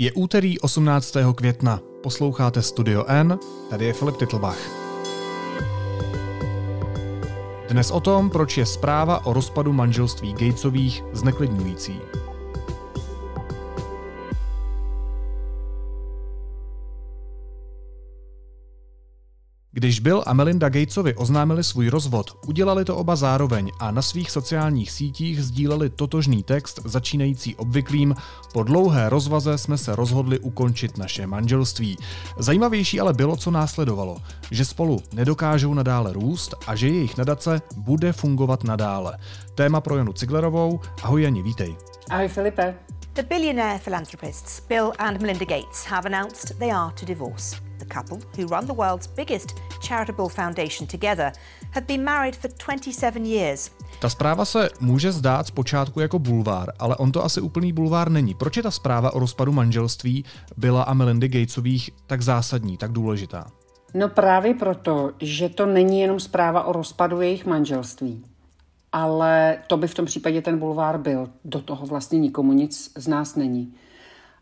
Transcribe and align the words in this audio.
Je 0.00 0.12
úterý 0.12 0.60
18. 0.60 1.16
května. 1.34 1.80
Posloucháte 2.02 2.62
Studio 2.62 3.04
N, 3.08 3.38
tady 3.70 3.84
je 3.84 3.92
Filip 3.92 4.16
Titlbach. 4.16 4.58
Dnes 7.68 7.90
o 7.90 8.00
tom, 8.00 8.30
proč 8.30 8.58
je 8.58 8.66
zpráva 8.66 9.26
o 9.26 9.32
rozpadu 9.32 9.72
manželství 9.72 10.32
Gatesových 10.32 11.04
zneklidňující. 11.12 12.00
Když 19.80 20.00
Bill 20.00 20.22
a 20.26 20.32
Melinda 20.32 20.68
Gatesovi 20.68 21.14
oznámili 21.14 21.64
svůj 21.64 21.88
rozvod, 21.88 22.38
udělali 22.46 22.84
to 22.84 22.96
oba 22.96 23.16
zároveň 23.16 23.72
a 23.78 23.90
na 23.90 24.02
svých 24.02 24.30
sociálních 24.30 24.90
sítích 24.90 25.44
sdíleli 25.44 25.90
totožný 25.90 26.42
text 26.42 26.80
začínající 26.84 27.56
obvyklým 27.56 28.14
Po 28.52 28.62
dlouhé 28.62 29.08
rozvaze 29.08 29.58
jsme 29.58 29.78
se 29.78 29.96
rozhodli 29.96 30.38
ukončit 30.38 30.98
naše 30.98 31.26
manželství. 31.26 31.98
Zajímavější 32.38 33.00
ale 33.00 33.12
bylo, 33.12 33.36
co 33.36 33.50
následovalo. 33.50 34.16
Že 34.50 34.64
spolu 34.64 35.00
nedokážou 35.12 35.74
nadále 35.74 36.12
růst 36.12 36.54
a 36.66 36.76
že 36.76 36.88
jejich 36.88 37.16
nadace 37.16 37.62
bude 37.76 38.12
fungovat 38.12 38.64
nadále. 38.64 39.18
Téma 39.54 39.80
pro 39.80 39.96
Janu 39.96 40.12
Ciglerovou. 40.12 40.80
Ahoj 41.02 41.22
Jani, 41.22 41.42
vítej. 41.42 41.76
Ahoj 42.10 42.28
Filipe. 42.28 42.74
The 43.14 43.22
billionaire 43.22 43.78
philanthropists 43.78 44.60
Bill 44.68 44.92
and 44.98 45.20
Melinda 45.20 45.44
Gates 45.44 45.84
have 45.86 46.06
announced 46.06 46.58
they 46.58 46.72
are 46.72 46.92
to 47.00 47.06
divorce. 47.06 47.69
Couple, 47.94 48.18
who 48.38 48.46
run 48.56 48.66
the 48.66 48.72
world's 48.72 49.06
biggest 49.16 49.60
charitable 49.88 50.28
foundation 50.28 50.86
together, 50.86 51.32
have 51.74 51.86
been 51.86 52.04
married 52.04 52.36
for 52.36 52.50
27 52.66 53.26
years. 53.26 53.70
Ta 54.00 54.08
zpráva 54.08 54.44
se 54.44 54.68
může 54.80 55.12
zdát 55.12 55.46
zpočátku 55.46 56.00
jako 56.00 56.18
bulvár, 56.18 56.72
ale 56.78 56.96
on 56.96 57.12
to 57.12 57.24
asi 57.24 57.40
úplný 57.40 57.72
bulvár 57.72 58.10
není. 58.10 58.34
Proč 58.34 58.56
je 58.56 58.62
ta 58.62 58.70
zpráva 58.70 59.14
o 59.14 59.18
rozpadu 59.18 59.52
manželství 59.52 60.24
Billa 60.56 60.82
a 60.82 60.94
Melindy 60.94 61.28
Gatesových 61.28 61.90
tak 62.06 62.22
zásadní, 62.22 62.76
tak 62.76 62.92
důležitá? 62.92 63.46
No 63.94 64.08
právě 64.08 64.54
proto, 64.54 65.12
že 65.20 65.48
to 65.48 65.66
není 65.66 66.00
jenom 66.00 66.20
zpráva 66.20 66.64
o 66.64 66.72
rozpadu 66.72 67.20
jejich 67.20 67.46
manželství, 67.46 68.24
ale 68.92 69.58
to 69.66 69.76
by 69.76 69.88
v 69.88 69.94
tom 69.94 70.06
případě 70.06 70.42
ten 70.42 70.58
bulvár 70.58 70.98
byl. 70.98 71.28
Do 71.44 71.60
toho 71.60 71.86
vlastně 71.86 72.18
nikomu 72.18 72.52
nic 72.52 72.92
z 72.96 73.08
nás 73.08 73.36
není. 73.36 73.74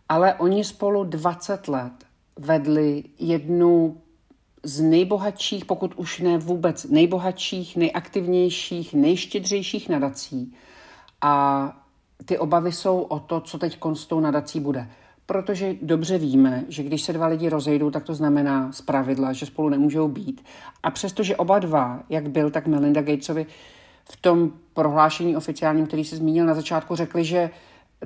Ale 0.08 0.34
oni 0.34 0.64
spolu 0.64 1.04
20 1.04 1.68
let 1.68 1.92
vedli 2.38 3.04
jednu 3.18 4.00
z 4.62 4.80
nejbohatších, 4.80 5.64
pokud 5.64 5.94
už 5.94 6.20
ne 6.20 6.38
vůbec 6.38 6.84
nejbohatších, 6.84 7.76
nejaktivnějších, 7.76 8.94
nejštědřejších 8.94 9.88
nadací. 9.88 10.54
A 11.20 11.72
ty 12.24 12.38
obavy 12.38 12.72
jsou 12.72 13.00
o 13.00 13.18
to, 13.18 13.40
co 13.40 13.58
teď 13.58 13.78
s 13.94 14.06
tou 14.06 14.20
nadací 14.20 14.60
bude. 14.60 14.88
Protože 15.26 15.74
dobře 15.82 16.18
víme, 16.18 16.64
že 16.68 16.82
když 16.82 17.02
se 17.02 17.12
dva 17.12 17.26
lidi 17.26 17.48
rozejdou, 17.48 17.90
tak 17.90 18.04
to 18.04 18.14
znamená 18.14 18.72
z 18.72 18.80
pravidla, 18.80 19.32
že 19.32 19.46
spolu 19.46 19.68
nemůžou 19.68 20.08
být. 20.08 20.44
A 20.82 20.90
přestože 20.90 21.36
oba 21.36 21.58
dva, 21.58 22.02
jak 22.08 22.30
byl, 22.30 22.50
tak 22.50 22.66
Melinda 22.66 23.02
Gatesovi, 23.02 23.46
v 24.10 24.16
tom 24.16 24.52
prohlášení 24.74 25.36
oficiálním, 25.36 25.86
který 25.86 26.04
se 26.04 26.16
zmínil 26.16 26.46
na 26.46 26.54
začátku, 26.54 26.96
řekli, 26.96 27.24
že 27.24 27.50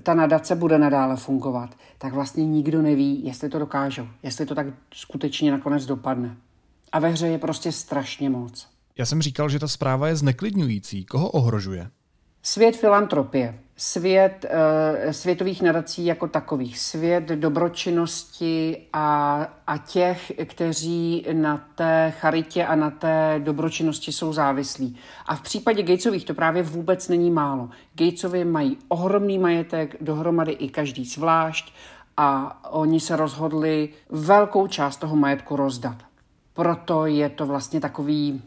ta 0.03 0.15
nadace 0.15 0.57
bude 0.57 0.79
nadále 0.79 1.17
fungovat, 1.17 1.75
tak 1.98 2.12
vlastně 2.12 2.47
nikdo 2.47 2.83
neví, 2.83 3.25
jestli 3.25 3.48
to 3.48 3.59
dokážou, 3.59 4.09
jestli 4.23 4.47
to 4.47 4.55
tak 4.55 4.67
skutečně 4.95 5.51
nakonec 5.51 5.87
dopadne. 5.87 6.37
A 6.93 6.98
ve 6.98 7.09
hře 7.09 7.27
je 7.27 7.39
prostě 7.39 7.73
strašně 7.73 8.31
moc. 8.31 8.69
Já 8.98 9.07
jsem 9.07 9.23
říkal, 9.23 9.48
že 9.48 9.59
ta 9.59 9.69
zpráva 9.69 10.09
je 10.09 10.17
zneklidňující. 10.17 11.05
Koho 11.05 11.31
ohrožuje? 11.31 11.91
Svět 12.45 12.77
filantropie, 12.77 13.59
svět 13.77 14.45
uh, 15.05 15.11
světových 15.11 15.62
nadací 15.62 16.07
jako 16.07 16.29
takových, 16.29 16.79
svět 16.79 17.25
dobročinnosti 17.25 18.87
a, 18.93 19.47
a 19.67 19.79
těch, 19.79 20.33
kteří 20.45 21.27
na 21.33 21.69
té 21.75 22.13
charitě 22.19 22.67
a 22.67 22.75
na 22.75 22.91
té 22.91 23.41
dobročinnosti 23.45 24.13
jsou 24.13 24.33
závislí. 24.33 24.98
A 25.27 25.36
v 25.36 25.42
případě 25.42 25.83
Gatesových 25.83 26.25
to 26.25 26.35
právě 26.35 26.63
vůbec 26.63 27.08
není 27.08 27.31
málo. 27.31 27.70
Gatesovi 27.95 28.45
mají 28.45 28.79
ohromný 28.89 29.39
majetek, 29.39 29.97
dohromady 30.01 30.52
i 30.52 30.69
každý 30.69 31.05
zvlášť 31.05 31.75
a 32.17 32.58
oni 32.73 33.01
se 33.01 33.17
rozhodli 33.17 33.89
velkou 34.11 34.67
část 34.67 34.97
toho 34.97 35.17
majetku 35.17 35.57
rozdat. 35.57 35.97
Proto 36.55 37.07
je 37.07 37.29
to 37.29 37.47
vlastně 37.47 37.81
takový 37.81 38.42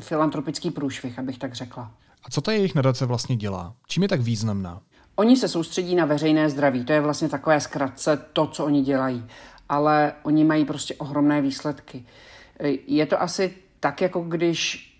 filantropický 0.00 0.70
průšvih, 0.70 1.18
abych 1.18 1.38
tak 1.38 1.54
řekla. 1.54 1.90
A 2.24 2.30
co 2.30 2.40
ta 2.40 2.52
jejich 2.52 2.74
nadace 2.74 3.06
vlastně 3.06 3.36
dělá? 3.36 3.74
Čím 3.86 4.02
je 4.02 4.08
tak 4.08 4.20
významná? 4.20 4.80
Oni 5.16 5.36
se 5.36 5.48
soustředí 5.48 5.94
na 5.94 6.04
veřejné 6.04 6.50
zdraví, 6.50 6.84
to 6.84 6.92
je 6.92 7.00
vlastně 7.00 7.28
takové 7.28 7.60
zkratce 7.60 8.16
to, 8.32 8.46
co 8.46 8.64
oni 8.64 8.82
dělají, 8.82 9.26
ale 9.68 10.12
oni 10.22 10.44
mají 10.44 10.64
prostě 10.64 10.94
ohromné 10.94 11.42
výsledky. 11.42 12.04
Je 12.86 13.06
to 13.06 13.22
asi 13.22 13.54
tak, 13.80 14.00
jako 14.00 14.20
když 14.20 14.90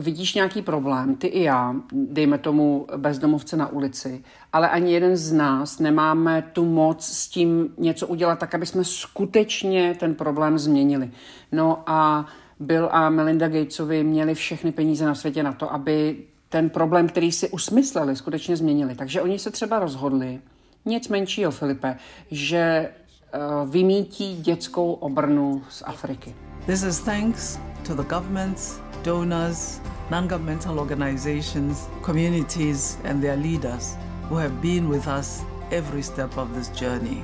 vidíš 0.00 0.34
nějaký 0.34 0.62
problém, 0.62 1.16
ty 1.16 1.26
i 1.26 1.42
já, 1.42 1.74
dejme 1.92 2.38
tomu 2.38 2.86
bezdomovce 2.96 3.56
na 3.56 3.68
ulici, 3.68 4.24
ale 4.52 4.68
ani 4.68 4.92
jeden 4.92 5.16
z 5.16 5.32
nás 5.32 5.78
nemáme 5.78 6.42
tu 6.52 6.64
moc 6.64 7.04
s 7.04 7.28
tím 7.28 7.74
něco 7.78 8.06
udělat 8.06 8.38
tak, 8.38 8.54
aby 8.54 8.66
jsme 8.66 8.84
skutečně 8.84 9.96
ten 10.00 10.14
problém 10.14 10.58
změnili. 10.58 11.10
No 11.52 11.82
a 11.86 12.26
Bill 12.60 12.88
a 12.92 13.10
Melinda 13.10 13.48
Gatesovi 13.48 14.04
měli 14.04 14.34
všechny 14.34 14.72
peníze 14.72 15.06
na 15.06 15.14
světě 15.14 15.42
na 15.42 15.52
to, 15.52 15.72
aby 15.72 16.16
ten 16.48 16.70
problém, 16.70 17.08
který 17.08 17.32
si 17.32 17.48
usmysleli, 17.48 18.16
skutečně 18.16 18.56
změnili. 18.56 18.94
Takže 18.94 19.22
oni 19.22 19.38
se 19.38 19.50
třeba 19.50 19.78
rozhodli, 19.78 20.40
nic 20.84 21.08
menšího, 21.08 21.50
Filipe, 21.50 21.96
že 22.30 22.90
uh, 23.34 23.70
vymítí 23.70 24.36
dětskou 24.36 24.92
obrnu 24.92 25.62
z 25.68 25.82
Afriky. 25.86 26.34
This 26.66 26.82
is 26.82 27.00
thanks 27.00 27.58
to 27.86 27.94
the 27.94 28.02
governments, 28.02 28.80
donors, 29.04 29.80
non-governmental 30.10 30.78
organizations, 30.78 31.88
communities 32.02 32.98
and 33.04 33.20
their 33.20 33.38
leaders 33.38 33.96
who 34.28 34.36
have 34.36 34.52
been 34.60 34.88
with 34.88 35.06
us 35.06 35.42
every 35.70 36.02
step 36.02 36.36
of 36.36 36.48
this 36.54 36.68
journey. 36.68 37.22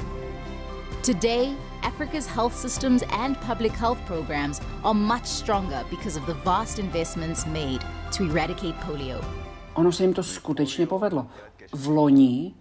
Today, 1.03 1.55
Africa's 1.83 2.27
health 2.27 2.57
systems 2.57 3.03
and 3.11 3.37
public 3.41 3.73
health 3.73 3.99
programs 4.07 4.61
are 4.83 4.95
much 4.95 5.27
stronger 5.27 5.85
because 5.91 6.17
of 6.17 6.27
the 6.27 6.35
vast 6.35 6.79
investments 6.79 7.47
made 7.47 7.81
to 8.19 8.25
eradicate 8.25 8.87
polio. 8.87 9.21
Ono 9.75 9.93
se 9.93 10.03
jim 10.03 10.15
to 10.15 10.23
skutečně 10.23 10.87
povedlo. 10.87 11.27
V 11.73 11.89
loni 11.89 12.55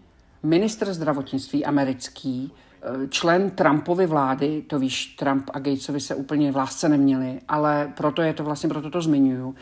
ministr 0.44 0.94
zdravotnictví 0.94 1.66
americký, 1.66 2.52
eh, 2.81 3.08
člen 3.08 3.50
Trumpovy 3.50 4.06
vlády, 4.06 4.62
to 4.68 4.80
víš, 4.80 5.06
Trump 5.06 5.50
a 5.53 5.59
Gatesovi 5.59 6.00
se 6.00 6.16
úplně 6.16 6.52
v 6.52 6.56
lásce 6.56 6.90
neměli, 6.90 7.40
ale 7.47 7.94
proto 7.97 8.22
je 8.22 8.34
to 8.34 8.44
vlastně, 8.44 8.69
proto 8.69 8.90
to 8.90 9.02
zmiňuju, 9.02 9.56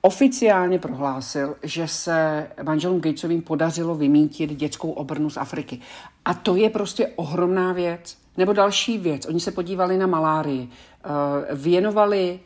oficiálně 0.00 0.78
prohlásil, 0.78 1.56
že 1.62 1.88
se 1.88 2.48
manželům 2.62 3.00
Gatesovým 3.00 3.42
podařilo 3.42 3.94
vymítit 3.94 4.50
dětskou 4.50 4.90
obrnu 4.90 5.30
z 5.30 5.36
Afriky. 5.36 5.80
A 6.24 6.34
to 6.34 6.56
je 6.56 6.70
prostě 6.70 7.08
ohromná 7.16 7.72
věc. 7.72 8.18
Nebo 8.36 8.52
další 8.52 8.98
věc, 8.98 9.26
oni 9.26 9.40
se 9.40 9.50
podívali 9.50 9.98
na 9.98 10.06
malárii, 10.06 10.68
eh, 10.68 11.54
věnovali 11.54 12.40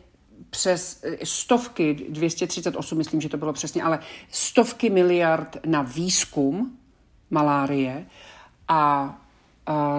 přes 0.50 1.04
eh, 1.04 1.26
stovky, 1.26 1.94
238 2.08 2.98
myslím, 2.98 3.20
že 3.20 3.28
to 3.28 3.36
bylo 3.36 3.52
přesně, 3.52 3.82
ale 3.82 3.98
stovky 4.30 4.90
miliard 4.90 5.56
na 5.66 5.82
výzkum 5.82 6.78
malárie 7.30 8.06
a 8.68 9.18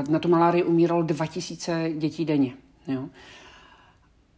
na 0.09 0.19
tu 0.19 0.27
malárii 0.27 0.63
umíralo 0.63 1.01
2000 1.01 1.91
dětí 1.97 2.25
denně. 2.25 2.53
Jo. 2.87 3.09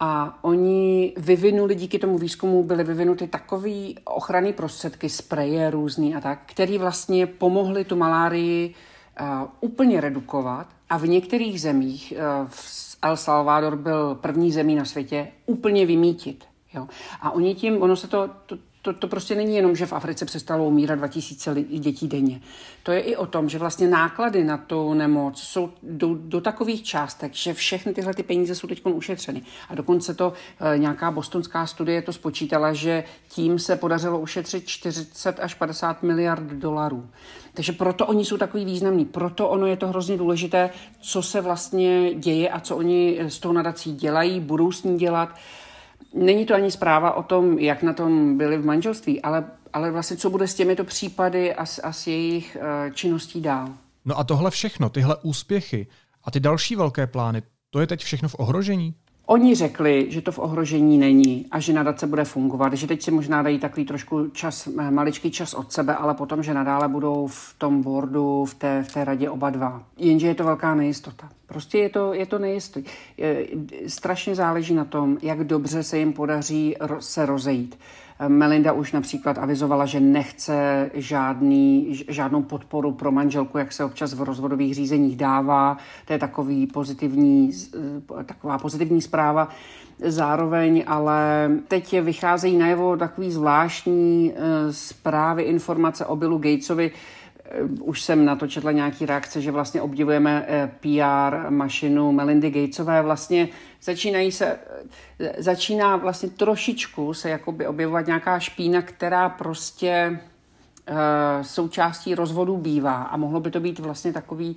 A 0.00 0.38
oni 0.44 1.12
vyvinuli, 1.16 1.74
díky 1.74 1.98
tomu 1.98 2.18
výzkumu 2.18 2.62
byly 2.62 2.84
vyvinuty 2.84 3.26
takový 3.26 3.98
ochranný 4.04 4.52
prostředky, 4.52 5.08
spreje 5.08 5.70
různý 5.70 6.14
a 6.14 6.20
tak, 6.20 6.42
který 6.46 6.78
vlastně 6.78 7.26
pomohly 7.26 7.84
tu 7.84 7.96
malárii 7.96 8.74
uh, 9.20 9.26
úplně 9.60 10.00
redukovat 10.00 10.66
a 10.90 10.98
v 10.98 11.08
některých 11.08 11.60
zemích, 11.60 12.14
uh, 12.16 12.48
v 12.48 12.95
El 13.06 13.16
Salvador 13.16 13.76
byl 13.76 14.14
první 14.14 14.52
zemí 14.52 14.74
na 14.74 14.84
světě, 14.84 15.28
úplně 15.46 15.86
vymítit. 15.86 16.44
Jo. 16.74 16.88
A 17.20 17.30
oni 17.30 17.54
tím, 17.54 17.82
ono 17.82 17.96
se 17.96 18.08
to, 18.08 18.30
to, 18.46 18.58
to, 18.86 18.92
to 18.92 19.08
prostě 19.08 19.34
není 19.34 19.56
jenom, 19.56 19.76
že 19.76 19.86
v 19.86 19.92
Africe 19.92 20.24
přestalo 20.24 20.64
umírat 20.64 20.98
2000 20.98 21.54
dětí 21.62 22.08
denně. 22.08 22.40
To 22.82 22.92
je 22.92 23.00
i 23.00 23.16
o 23.16 23.26
tom, 23.26 23.48
že 23.48 23.58
vlastně 23.58 23.88
náklady 23.88 24.44
na 24.44 24.56
tu 24.56 24.94
nemoc 24.94 25.42
jsou 25.42 25.70
do, 25.82 26.14
do 26.14 26.40
takových 26.40 26.82
částek, 26.82 27.34
že 27.34 27.54
všechny 27.54 27.94
tyhle 27.94 28.14
ty 28.14 28.22
peníze 28.22 28.54
jsou 28.54 28.68
teď 28.68 28.86
ušetřeny. 28.86 29.42
A 29.68 29.74
dokonce 29.74 30.14
to 30.14 30.32
e, 30.74 30.78
nějaká 30.78 31.10
bostonská 31.10 31.66
studie 31.66 32.02
to 32.02 32.12
spočítala, 32.12 32.72
že 32.72 33.04
tím 33.28 33.58
se 33.58 33.76
podařilo 33.76 34.20
ušetřit 34.20 34.68
40 34.68 35.40
až 35.40 35.54
50 35.54 36.02
miliard 36.02 36.46
dolarů. 36.46 37.08
Takže 37.54 37.72
proto 37.72 38.06
oni 38.06 38.24
jsou 38.24 38.36
takový 38.36 38.64
významní, 38.64 39.04
proto 39.04 39.48
ono 39.48 39.66
je 39.66 39.76
to 39.76 39.88
hrozně 39.88 40.16
důležité, 40.16 40.70
co 41.00 41.22
se 41.22 41.40
vlastně 41.40 42.14
děje 42.14 42.48
a 42.48 42.60
co 42.60 42.76
oni 42.76 43.18
s 43.20 43.38
tou 43.38 43.52
nadací 43.52 43.94
dělají, 43.94 44.40
budou 44.40 44.72
s 44.72 44.82
ní 44.82 44.98
dělat. 44.98 45.34
Není 46.14 46.46
to 46.46 46.54
ani 46.54 46.70
zpráva 46.70 47.12
o 47.12 47.22
tom, 47.22 47.58
jak 47.58 47.82
na 47.82 47.92
tom 47.92 48.38
byli 48.38 48.58
v 48.58 48.64
manželství, 48.64 49.22
ale, 49.22 49.44
ale 49.72 49.90
vlastně 49.90 50.16
co 50.16 50.30
bude 50.30 50.48
s 50.48 50.54
těmito 50.54 50.84
případy 50.84 51.54
a 51.54 51.66
s, 51.66 51.82
a 51.84 51.92
s 51.92 52.06
jejich 52.06 52.56
uh, 52.60 52.92
činností 52.92 53.40
dál. 53.40 53.68
No 54.04 54.18
a 54.18 54.24
tohle 54.24 54.50
všechno, 54.50 54.88
tyhle 54.88 55.16
úspěchy 55.22 55.86
a 56.24 56.30
ty 56.30 56.40
další 56.40 56.76
velké 56.76 57.06
plány, 57.06 57.42
to 57.70 57.80
je 57.80 57.86
teď 57.86 58.04
všechno 58.04 58.28
v 58.28 58.36
ohrožení? 58.38 58.94
Oni 59.28 59.54
řekli, 59.54 60.06
že 60.08 60.22
to 60.22 60.32
v 60.32 60.38
ohrožení 60.38 60.98
není 60.98 61.46
a 61.50 61.60
že 61.60 61.72
nadace 61.72 62.06
bude 62.06 62.24
fungovat, 62.24 62.72
že 62.72 62.86
teď 62.86 63.02
si 63.02 63.10
možná 63.10 63.42
dají 63.42 63.58
takový 63.58 63.86
trošku 63.86 64.28
čas, 64.28 64.66
eh, 64.66 64.90
maličký 64.90 65.30
čas 65.30 65.54
od 65.54 65.72
sebe, 65.72 65.94
ale 65.94 66.14
potom, 66.14 66.42
že 66.42 66.54
nadále 66.54 66.88
budou 66.88 67.26
v 67.26 67.54
tom 67.58 67.82
boardu, 67.82 68.44
v 68.44 68.54
té, 68.54 68.82
v 68.82 68.92
té 68.92 69.04
radě 69.04 69.30
oba 69.30 69.50
dva. 69.50 69.82
Jenže 69.96 70.26
je 70.26 70.34
to 70.34 70.44
velká 70.44 70.74
nejistota. 70.74 71.28
Prostě 71.46 71.78
je 71.78 71.88
to, 71.88 72.14
je 72.14 72.26
to 72.26 72.38
nejistý. 72.38 72.84
Strašně 73.86 74.34
záleží 74.34 74.74
na 74.74 74.84
tom, 74.84 75.18
jak 75.22 75.44
dobře 75.44 75.82
se 75.82 75.98
jim 75.98 76.12
podaří 76.12 76.76
se 77.00 77.26
rozejít. 77.26 77.78
Melinda 78.28 78.72
už 78.72 78.92
například 78.92 79.38
avizovala, 79.38 79.86
že 79.86 80.00
nechce 80.00 80.90
žádný, 80.94 81.94
žádnou 82.08 82.42
podporu 82.42 82.92
pro 82.92 83.12
manželku, 83.12 83.58
jak 83.58 83.72
se 83.72 83.84
občas 83.84 84.14
v 84.14 84.22
rozvodových 84.22 84.74
řízeních 84.74 85.16
dává. 85.16 85.78
To 86.04 86.12
je 86.12 86.18
takový 86.18 86.66
pozitivní, 86.66 87.50
taková 88.26 88.58
pozitivní 88.58 89.02
zpráva. 89.02 89.48
Zároveň 89.98 90.84
ale 90.86 91.50
teď 91.68 92.00
vycházejí 92.00 92.56
najevo 92.56 92.96
takový 92.96 93.30
zvláštní 93.30 94.32
eh, 94.32 94.72
zprávy, 94.72 95.42
informace 95.42 96.06
o 96.06 96.16
Billu 96.16 96.38
Gatesovi, 96.38 96.90
Eh, 96.90 97.25
už 97.80 98.02
jsem 98.02 98.24
na 98.24 98.36
to 98.36 98.46
četla 98.46 98.72
nějaký 98.72 99.06
reakce, 99.06 99.40
že 99.40 99.50
vlastně 99.50 99.82
obdivujeme 99.82 100.46
eh, 100.48 100.70
PR 100.80 101.50
mašinu 101.50 102.12
Melindy 102.12 102.50
Gatesové. 102.50 103.02
Vlastně 103.02 103.48
začínají 103.82 104.32
se, 104.32 104.58
eh, 105.20 105.42
začíná 105.42 105.96
vlastně 105.96 106.28
trošičku 106.30 107.14
se 107.14 107.30
jakoby 107.30 107.66
objevovat 107.66 108.06
nějaká 108.06 108.38
špína, 108.38 108.82
která 108.82 109.28
prostě 109.28 110.20
součástí 111.42 112.14
rozvodu 112.14 112.56
bývá 112.56 113.02
a 113.02 113.16
mohlo 113.16 113.40
by 113.40 113.50
to 113.50 113.60
být 113.60 113.78
vlastně 113.78 114.12
takový, 114.12 114.56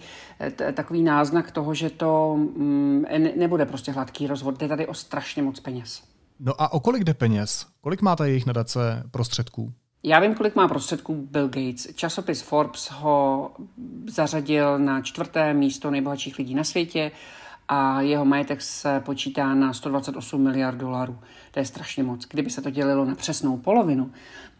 takový 0.73 1.03
náznak 1.03 1.51
toho, 1.51 1.73
že 1.73 1.89
to 1.89 2.35
mm, 2.37 3.05
nebude 3.35 3.65
prostě 3.65 3.91
hladký 3.91 4.27
rozvod. 4.27 4.59
Jde 4.59 4.67
tady 4.67 4.87
o 4.87 4.93
strašně 4.93 5.43
moc 5.43 5.59
peněz. 5.59 6.03
No 6.39 6.53
a 6.61 6.73
o 6.73 6.79
kolik 6.79 7.03
jde 7.03 7.13
peněz? 7.13 7.65
Kolik 7.81 8.01
má 8.01 8.15
ta 8.15 8.25
jejich 8.25 8.45
nadace 8.45 9.03
prostředků? 9.11 9.73
Já 10.03 10.19
vím, 10.19 10.35
kolik 10.35 10.55
má 10.55 10.67
prostředků 10.67 11.27
Bill 11.31 11.47
Gates. 11.47 11.95
Časopis 11.95 12.41
Forbes 12.41 12.91
ho 12.91 13.51
zařadil 14.07 14.79
na 14.79 15.01
čtvrté 15.01 15.53
místo 15.53 15.91
nejbohatších 15.91 16.37
lidí 16.37 16.55
na 16.55 16.63
světě 16.63 17.11
a 17.71 18.01
jeho 18.01 18.25
majetek 18.25 18.61
se 18.61 18.99
počítá 18.99 19.55
na 19.55 19.73
128 19.73 20.41
miliard 20.41 20.77
dolarů. 20.77 21.19
To 21.51 21.59
je 21.59 21.65
strašně 21.65 22.03
moc. 22.03 22.25
Kdyby 22.25 22.49
se 22.49 22.61
to 22.61 22.69
dělilo 22.69 23.05
na 23.05 23.15
přesnou 23.15 23.57
polovinu, 23.57 24.11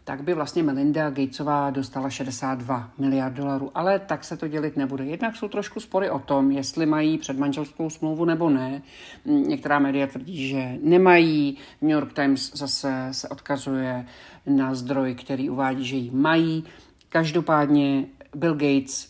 tak 0.04 0.22
by 0.22 0.34
vlastně 0.34 0.62
Melinda 0.62 1.10
Gatesová 1.10 1.70
dostala 1.70 2.10
62 2.10 2.90
miliard 2.98 3.32
dolarů. 3.32 3.70
Ale 3.74 3.98
tak 3.98 4.24
se 4.24 4.36
to 4.36 4.48
dělit 4.48 4.76
nebude. 4.76 5.04
Jednak 5.04 5.36
jsou 5.36 5.48
trošku 5.48 5.80
spory 5.80 6.10
o 6.10 6.18
tom, 6.18 6.50
jestli 6.50 6.86
mají 6.86 7.18
předmanželskou 7.18 7.90
smlouvu 7.90 8.24
nebo 8.24 8.50
ne. 8.50 8.82
Některá 9.24 9.78
média 9.78 10.06
tvrdí, 10.06 10.48
že 10.48 10.78
nemají. 10.82 11.56
New 11.80 11.90
York 11.90 12.12
Times 12.12 12.52
zase 12.54 13.08
se 13.10 13.28
odkazuje 13.28 14.06
na 14.46 14.74
zdroj, 14.74 15.14
který 15.14 15.50
uvádí, 15.50 15.84
že 15.84 15.96
ji 15.96 16.10
mají. 16.10 16.64
Každopádně 17.08 18.04
Bill 18.34 18.54
Gates 18.54 19.09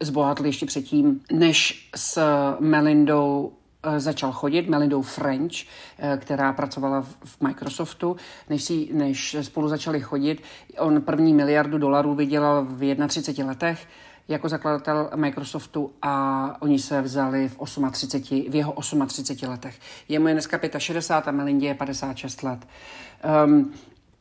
zbohatl 0.00 0.46
ještě 0.46 0.66
předtím, 0.66 1.20
než 1.32 1.88
s 1.96 2.20
Melindou 2.60 3.52
eh, 3.82 4.00
začal 4.00 4.32
chodit, 4.32 4.68
Melindou 4.68 5.02
French, 5.02 5.52
eh, 5.98 6.16
která 6.16 6.52
pracovala 6.52 7.02
v 7.24 7.40
Microsoftu, 7.40 8.16
než, 8.50 8.64
si, 8.64 8.88
než 8.92 9.36
spolu 9.42 9.68
začali 9.68 10.00
chodit. 10.00 10.42
On 10.78 11.02
první 11.02 11.34
miliardu 11.34 11.78
dolarů 11.78 12.14
vydělal 12.14 12.64
v 12.64 12.96
31 13.08 13.50
letech 13.50 13.86
jako 14.28 14.48
zakladatel 14.48 15.10
Microsoftu 15.14 15.92
a 16.02 16.56
oni 16.62 16.78
se 16.78 17.02
vzali 17.02 17.48
v, 17.48 17.58
38, 17.90 18.50
v 18.50 18.54
jeho 18.54 18.74
38 19.06 19.50
letech. 19.50 19.78
Jemu 20.08 20.28
je 20.28 20.34
dneska 20.34 20.60
65 20.78 21.28
a 21.28 21.32
Melindě 21.32 21.66
je 21.66 21.74
56 21.74 22.42
let. 22.42 22.66
Um, 23.46 23.72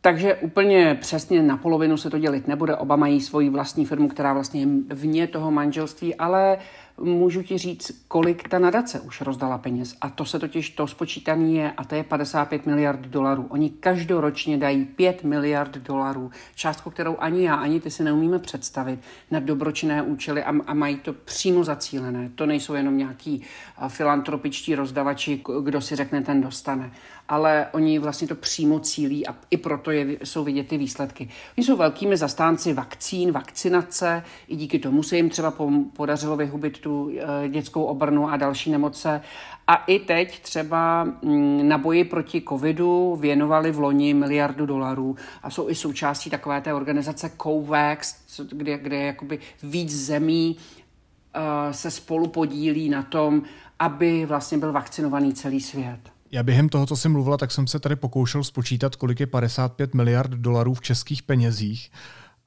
takže 0.05 0.35
úplně 0.35 0.97
přesně 1.01 1.43
na 1.43 1.57
polovinu 1.57 1.97
se 1.97 2.09
to 2.09 2.19
dělit 2.19 2.47
nebude. 2.47 2.75
Oba 2.75 2.95
mají 2.95 3.21
svoji 3.21 3.49
vlastní 3.49 3.85
firmu, 3.85 4.07
která 4.07 4.33
vlastně 4.33 4.61
je 4.61 4.67
vně 4.89 5.27
toho 5.27 5.51
manželství, 5.51 6.15
ale 6.15 6.57
můžu 6.97 7.43
ti 7.43 7.57
říct, 7.57 8.05
kolik 8.07 8.49
ta 8.49 8.59
nadace 8.59 8.99
už 8.99 9.21
rozdala 9.21 9.57
peněz. 9.57 9.95
A 10.01 10.09
to 10.09 10.25
se 10.25 10.39
totiž, 10.39 10.69
to 10.69 10.87
spočítaný 10.87 11.55
je, 11.55 11.71
a 11.71 11.83
to 11.83 11.95
je 11.95 12.03
55 12.03 12.65
miliard 12.65 12.99
dolarů. 12.99 13.45
Oni 13.49 13.69
každoročně 13.69 14.57
dají 14.57 14.85
5 14.85 15.23
miliard 15.23 15.77
dolarů, 15.77 16.31
částku, 16.55 16.89
kterou 16.89 17.15
ani 17.19 17.43
já, 17.43 17.55
ani 17.55 17.81
ty 17.81 17.91
si 17.91 18.03
neumíme 18.03 18.39
představit, 18.39 18.99
na 19.31 19.39
dobročinné 19.39 20.01
účely 20.01 20.43
a, 20.43 20.53
a 20.67 20.73
mají 20.73 20.95
to 20.95 21.13
přímo 21.13 21.63
zacílené. 21.63 22.29
To 22.35 22.45
nejsou 22.45 22.73
jenom 22.73 22.97
nějaký 22.97 23.41
filantropičtí 23.87 24.75
rozdavači, 24.75 25.41
kdo 25.63 25.81
si 25.81 25.95
řekne, 25.95 26.21
ten 26.21 26.41
dostane. 26.41 26.91
Ale 27.29 27.67
oni 27.71 27.99
vlastně 27.99 28.27
to 28.27 28.35
přímo 28.35 28.79
cílí 28.79 29.27
a 29.27 29.35
i 29.51 29.57
proto 29.57 29.91
je, 29.91 30.17
jsou 30.23 30.43
vidět 30.43 30.67
ty 30.67 30.77
výsledky. 30.77 31.29
Oni 31.57 31.65
jsou 31.65 31.77
velkými 31.77 32.17
zastánci 32.17 32.73
vakcín, 32.73 33.31
vakcinace, 33.31 34.23
i 34.47 34.55
díky 34.55 34.79
tomu 34.79 35.03
se 35.03 35.15
jim 35.17 35.29
třeba 35.29 35.53
podařilo 35.95 36.37
vyhubit 36.37 36.79
tu 36.79 37.11
eh, 37.17 37.49
dětskou 37.49 37.83
obrnu 37.83 38.29
a 38.29 38.37
další 38.37 38.71
nemoce. 38.71 39.21
A 39.67 39.75
i 39.75 39.99
teď 39.99 40.39
třeba 40.39 41.03
mm, 41.03 41.67
na 41.67 41.77
boji 41.77 42.03
proti 42.03 42.43
covidu 42.49 43.15
věnovali 43.15 43.71
v 43.71 43.79
loni 43.79 44.13
miliardu 44.13 44.65
dolarů 44.65 45.15
a 45.43 45.49
jsou 45.49 45.69
i 45.69 45.75
součástí 45.75 46.29
takové 46.29 46.61
té 46.61 46.73
organizace 46.73 47.31
COVAX, 47.41 48.15
kde, 48.51 48.77
kde 48.77 48.97
jakoby 48.97 49.39
víc 49.63 49.95
zemí 49.95 50.57
uh, 50.57 51.71
se 51.71 51.91
spolu 51.91 52.27
podílí 52.27 52.89
na 52.89 53.03
tom, 53.03 53.41
aby 53.79 54.25
vlastně 54.25 54.57
byl 54.57 54.71
vakcinovaný 54.71 55.33
celý 55.33 55.61
svět. 55.61 56.14
Já 56.35 56.43
během 56.43 56.69
toho, 56.69 56.85
co 56.85 56.95
jsem 56.95 57.11
mluvila, 57.11 57.37
tak 57.37 57.51
jsem 57.51 57.67
se 57.67 57.79
tady 57.79 57.95
pokoušel 57.95 58.43
spočítat, 58.43 58.95
kolik 58.95 59.19
je 59.19 59.27
55 59.27 59.93
miliard 59.93 60.31
dolarů 60.31 60.73
v 60.73 60.81
českých 60.81 61.23
penězích. 61.23 61.91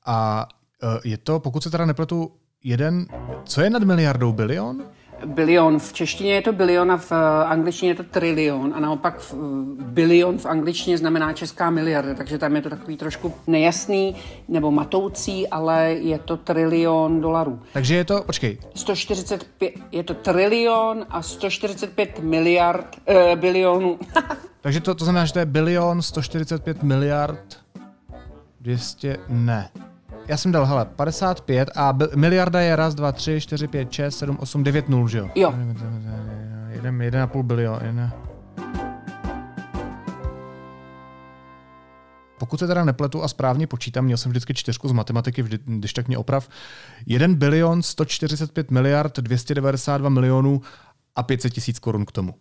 A 0.06 0.49
eh, 0.82 1.00
je 1.05 1.19
to, 1.19 1.40
pokud 1.40 1.62
se 1.62 1.70
teda 1.70 1.87
nepletu, 1.87 2.32
jeden, 2.64 3.06
co 3.44 3.61
je 3.61 3.70
nad 3.70 3.82
miliardou, 3.82 4.32
bilion? 4.32 4.85
Bilion. 5.26 5.78
V 5.78 5.92
češtině 5.92 6.34
je 6.34 6.42
to 6.42 6.52
bilion 6.52 6.92
a 6.92 6.96
v 6.96 7.12
eh, 7.12 7.44
angličtině 7.44 7.90
je 7.90 7.94
to 7.94 8.02
trilion 8.02 8.72
a 8.76 8.80
naopak 8.80 9.34
bilion 9.80 10.38
v 10.38 10.46
angličtině 10.46 10.98
znamená 10.98 11.32
česká 11.32 11.70
miliarda, 11.70 12.14
takže 12.14 12.38
tam 12.38 12.56
je 12.56 12.62
to 12.62 12.70
takový 12.70 12.96
trošku 12.96 13.34
nejasný 13.46 14.16
nebo 14.48 14.70
matoucí, 14.70 15.48
ale 15.48 15.92
je 15.92 16.18
to 16.18 16.36
trilion 16.36 17.20
dolarů. 17.20 17.60
Takže 17.72 17.94
je 17.94 18.04
to, 18.04 18.22
počkej. 18.22 18.58
145, 18.74 19.74
je 19.92 20.02
to 20.02 20.14
trilion 20.14 21.06
a 21.10 21.22
145 21.22 22.20
miliard, 22.20 22.96
eh, 23.06 23.37
bilionů. 23.37 23.98
takže 24.60 24.80
to, 24.80 24.94
to 24.94 25.04
znamená, 25.04 25.25
že 25.25 25.32
to 25.32 25.38
je 25.38 25.46
bilion, 25.46 26.02
145 26.02 26.82
miliard, 26.82 27.56
200, 28.60 29.16
ne. 29.28 29.68
Já 30.28 30.37
jsem 30.37 30.52
dal, 30.52 30.66
hele, 30.66 30.85
55 30.85 31.70
a 31.76 31.92
b- 31.92 32.08
miliarda 32.16 32.61
je 32.61 32.76
raz, 32.76 32.94
dva, 32.94 33.12
tři, 33.12 33.40
čtyři, 33.40 33.68
pět, 33.68 33.92
šest, 33.92 34.18
sedm, 34.18 34.37
osm, 34.40 34.64
devět 34.64 34.88
nul, 34.88 35.08
že 35.08 35.18
jo? 35.18 35.30
Jo. 35.35 35.54
Jeden, 36.70 37.02
jeden 37.02 37.23
a 37.23 37.26
půl 37.26 37.42
bilion. 37.42 37.78
Jeden. 37.82 38.12
Pokud 42.38 42.58
se 42.61 42.66
teda 42.66 42.85
nepletu 42.85 43.23
a 43.23 43.28
správně 43.28 43.66
počítám, 43.66 44.04
měl 44.04 44.16
jsem 44.16 44.30
vždycky 44.30 44.54
čtyřku 44.54 44.88
z 44.88 44.92
matematiky, 44.92 45.42
vždy, 45.42 45.58
když 45.64 45.92
tak 45.92 46.08
mě 46.08 46.18
oprav, 46.18 46.49
1 47.06 47.28
bilion 47.28 47.82
145 47.82 48.70
miliard 48.70 49.16
292 49.18 50.08
milionů 50.11 50.61
a 51.16 51.23
500 51.23 51.52
tisíc 51.52 51.78
korun 51.78 52.04
k 52.04 52.12
tomu. 52.12 52.35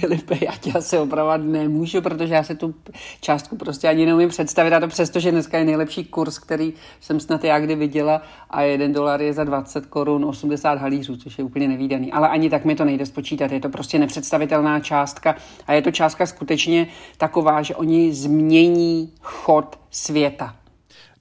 Filipe, 0.00 0.38
já 0.44 0.52
tě 0.60 0.72
asi 0.72 0.98
opravovat 0.98 1.40
nemůžu, 1.44 2.02
protože 2.02 2.34
já 2.34 2.42
se 2.42 2.54
tu 2.54 2.74
částku 3.20 3.56
prostě 3.56 3.88
ani 3.88 4.06
neumím 4.06 4.28
představit 4.28 4.72
a 4.72 4.80
to 4.80 4.88
přesto, 4.88 5.20
že 5.20 5.30
dneska 5.30 5.58
je 5.58 5.64
nejlepší 5.64 6.04
kurz, 6.04 6.38
který 6.38 6.72
jsem 7.00 7.20
snad 7.20 7.44
já 7.44 7.60
kdy 7.60 7.74
viděla 7.74 8.22
a 8.50 8.62
jeden 8.62 8.92
dolar 8.92 9.22
je 9.22 9.32
za 9.32 9.44
20 9.44 9.86
korun 9.86 10.24
80 10.24 10.78
halířů, 10.78 11.16
což 11.16 11.38
je 11.38 11.44
úplně 11.44 11.68
nevýdaný. 11.68 12.12
Ale 12.12 12.28
ani 12.28 12.50
tak 12.50 12.64
mi 12.64 12.74
to 12.74 12.84
nejde 12.84 13.06
spočítat, 13.06 13.52
je 13.52 13.60
to 13.60 13.68
prostě 13.68 13.98
nepředstavitelná 13.98 14.80
částka 14.80 15.36
a 15.66 15.72
je 15.72 15.82
to 15.82 15.90
částka 15.90 16.26
skutečně 16.26 16.86
taková, 17.16 17.62
že 17.62 17.74
oni 17.74 18.12
změní 18.14 19.12
chod 19.20 19.78
světa. 19.90 20.59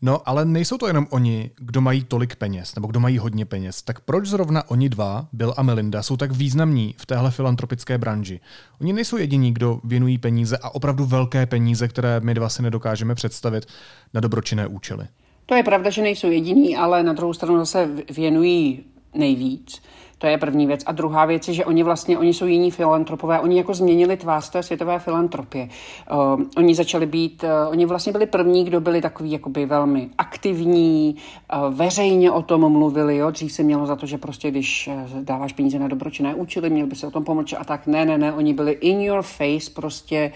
No, 0.02 0.30
ale 0.30 0.46
nejsou 0.46 0.78
to 0.78 0.88
jenom 0.88 1.08
oni, 1.10 1.52
kdo 1.58 1.82
mají 1.82 2.04
tolik 2.04 2.36
peněz, 2.36 2.76
nebo 2.76 2.88
kdo 2.88 3.00
mají 3.00 3.18
hodně 3.18 3.46
peněz. 3.46 3.82
Tak 3.82 4.00
proč 4.00 4.26
zrovna 4.26 4.70
oni 4.70 4.90
dva, 4.90 5.28
Bill 5.34 5.54
a 5.58 5.64
Melinda, 5.64 6.04
jsou 6.04 6.18
tak 6.18 6.32
významní 6.32 6.96
v 6.98 7.06
téhle 7.06 7.32
filantropické 7.32 7.98
branži? 7.98 8.40
Oni 8.82 8.94
nejsou 8.94 9.18
jediní, 9.18 9.54
kdo 9.54 9.80
věnují 9.84 10.18
peníze 10.18 10.58
a 10.58 10.70
opravdu 10.70 11.06
velké 11.06 11.46
peníze, 11.46 11.88
které 11.88 12.20
my 12.20 12.34
dva 12.34 12.50
si 12.50 12.62
nedokážeme 12.62 13.16
představit 13.16 13.66
na 14.14 14.22
dobročinné 14.22 14.68
účely. 14.68 15.08
To 15.46 15.56
je 15.56 15.64
pravda, 15.64 15.90
že 15.90 16.02
nejsou 16.02 16.30
jediní, 16.30 16.78
ale 16.78 17.04
na 17.04 17.14
druhou 17.14 17.34
stranu 17.34 17.58
zase 17.58 17.90
věnují 18.16 18.84
nejvíc. 19.16 19.82
To 20.20 20.28
je 20.28 20.38
první 20.38 20.68
věc. 20.68 20.84
A 20.86 20.92
druhá 20.92 21.26
věc 21.26 21.48
je, 21.48 21.54
že 21.54 21.66
oni 21.66 21.84
vlastně, 21.84 22.18
oni 22.18 22.34
jsou 22.34 22.46
jiní 22.46 22.72
filantropové, 22.72 23.40
oni 23.40 23.58
jako 23.58 23.74
změnili 23.74 24.18
tvář 24.18 24.50
té 24.50 24.64
světové 24.64 25.00
filantropie. 25.00 25.70
Uh, 26.12 26.42
oni 26.58 26.76
začali 26.76 27.06
být, 27.06 27.44
uh, 27.44 27.50
oni 27.72 27.86
vlastně 27.86 28.12
byli 28.12 28.26
první, 28.26 28.64
kdo 28.66 28.82
byli 28.82 29.02
takový 29.02 29.32
jakoby 29.32 29.66
velmi 29.66 30.10
aktivní, 30.18 31.16
uh, 31.56 31.74
veřejně 31.74 32.32
o 32.32 32.42
tom 32.42 32.72
mluvili, 32.72 33.18
jo. 33.18 33.32
Dřív 33.32 33.52
se 33.52 33.64
mělo 33.64 33.86
za 33.86 33.96
to, 33.96 34.06
že 34.06 34.18
prostě 34.18 34.52
když 34.52 34.90
dáváš 35.22 35.54
peníze 35.54 35.80
na 35.80 35.88
dobročinné 35.88 36.36
účely, 36.36 36.70
měl 36.70 36.88
by 36.88 36.96
se 36.96 37.08
o 37.08 37.12
tom 37.12 37.24
pomoct 37.24 37.54
a 37.60 37.64
tak. 37.64 37.88
Ne, 37.88 38.06
ne, 38.06 38.18
ne, 38.18 38.34
oni 38.34 38.54
byli 38.54 38.72
in 38.72 39.02
your 39.02 39.22
face, 39.22 39.72
prostě 39.76 40.32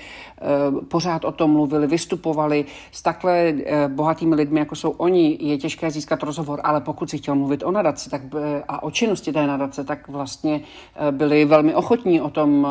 uh, 0.72 0.84
pořád 0.84 1.26
o 1.26 1.32
tom 1.32 1.52
mluvili, 1.52 1.88
vystupovali 1.88 2.66
s 2.92 3.02
takhle 3.02 3.54
uh, 3.54 3.62
bohatými 3.88 4.36
lidmi, 4.36 4.60
jako 4.60 4.76
jsou 4.76 4.90
oni, 4.90 5.38
je 5.42 5.58
těžké 5.58 5.92
získat 5.92 6.24
rozhovor, 6.24 6.62
ale 6.64 6.82
pokud 6.82 7.10
si 7.10 7.18
chtěl 7.18 7.36
mluvit 7.36 7.64
o 7.64 7.72
nadaci 7.72 8.10
tak, 8.10 8.22
a 8.68 8.84
o 8.84 8.92
činnosti 8.92 9.34
té 9.34 9.48
nadace, 9.48 9.73
tak 9.84 10.08
vlastně 10.08 10.62
eh, 10.96 11.12
byli 11.12 11.46
velmi 11.46 11.76
ochotní 11.76 12.22
o 12.22 12.30
tom 12.30 12.68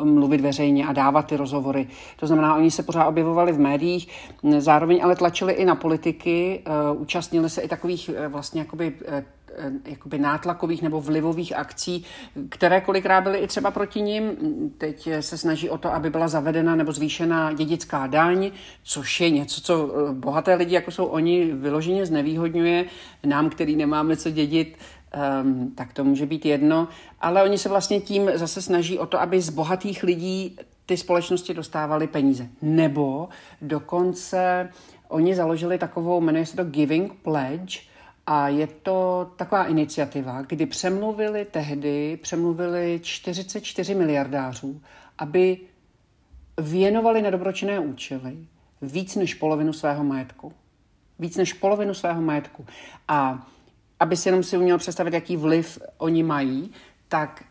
eh, 0.00 0.04
mluvit 0.04 0.40
veřejně 0.40 0.86
a 0.86 0.92
dávat 0.92 1.26
ty 1.26 1.36
rozhovory. 1.36 1.88
To 2.16 2.26
znamená, 2.26 2.54
oni 2.54 2.70
se 2.70 2.82
pořád 2.82 3.08
objevovali 3.08 3.52
v 3.52 3.60
médiích, 3.60 4.08
zároveň 4.58 5.00
ale 5.04 5.16
tlačili 5.16 5.52
i 5.52 5.64
na 5.64 5.74
politiky, 5.74 6.62
eh, 6.64 6.70
účastnili 6.92 7.50
se 7.50 7.60
i 7.60 7.68
takových 7.68 8.10
vlastně 8.28 8.60
jakoby 8.60 8.92
jakoby 9.84 10.18
nátlakových 10.18 10.82
nebo 10.82 11.00
vlivových 11.00 11.56
akcí, 11.56 12.04
které 12.48 12.80
kolikrát 12.80 13.20
byly 13.20 13.38
i 13.38 13.46
třeba 13.46 13.70
proti 13.70 14.00
ním. 14.00 14.30
Teď 14.78 15.08
se 15.20 15.38
snaží 15.38 15.70
o 15.70 15.78
to, 15.78 15.94
aby 15.94 16.10
byla 16.10 16.28
zavedena 16.28 16.76
nebo 16.76 16.92
zvýšena 16.92 17.52
dědická 17.52 18.06
daň, 18.06 18.50
což 18.82 19.20
je 19.20 19.30
něco, 19.30 19.60
co 19.60 19.92
bohaté 20.12 20.54
lidi, 20.54 20.74
jako 20.74 20.90
jsou 20.90 21.04
oni, 21.04 21.52
vyloženě 21.52 22.06
znevýhodňuje. 22.06 22.84
Nám, 23.24 23.50
který 23.50 23.76
nemáme 23.76 24.16
co 24.16 24.30
dědit, 24.30 24.76
um, 25.42 25.70
tak 25.70 25.92
to 25.92 26.04
může 26.04 26.26
být 26.26 26.46
jedno. 26.46 26.88
Ale 27.20 27.42
oni 27.42 27.58
se 27.58 27.68
vlastně 27.68 28.00
tím 28.00 28.30
zase 28.34 28.62
snaží 28.62 28.98
o 28.98 29.06
to, 29.06 29.20
aby 29.20 29.40
z 29.40 29.50
bohatých 29.50 30.02
lidí 30.02 30.56
ty 30.86 30.96
společnosti 30.96 31.54
dostávaly 31.54 32.06
peníze. 32.06 32.48
Nebo 32.62 33.28
dokonce 33.62 34.68
oni 35.08 35.34
založili 35.34 35.78
takovou, 35.78 36.20
jmenuje 36.20 36.46
se 36.46 36.56
to 36.56 36.64
Giving 36.64 37.12
Pledge, 37.14 37.78
a 38.26 38.48
je 38.48 38.66
to 38.66 39.30
taková 39.36 39.64
iniciativa, 39.64 40.42
kdy 40.42 40.66
přemluvili 40.66 41.44
tehdy, 41.44 42.18
přemluvili 42.22 43.00
44 43.02 43.94
miliardářů, 43.94 44.80
aby 45.18 45.58
věnovali 46.60 47.22
na 47.22 47.30
dobročinné 47.30 47.78
účely 47.78 48.36
víc 48.82 49.16
než 49.16 49.34
polovinu 49.34 49.72
svého 49.72 50.04
majetku. 50.04 50.52
Víc 51.18 51.36
než 51.36 51.52
polovinu 51.52 51.94
svého 51.94 52.22
majetku. 52.22 52.66
A 53.08 53.46
aby 54.02 54.16
si 54.16 54.28
jenom 54.28 54.42
si 54.42 54.56
uměl 54.56 54.78
představit, 54.78 55.14
jaký 55.14 55.36
vliv 55.36 55.78
oni 55.98 56.22
mají, 56.22 56.70
tak 57.08 57.44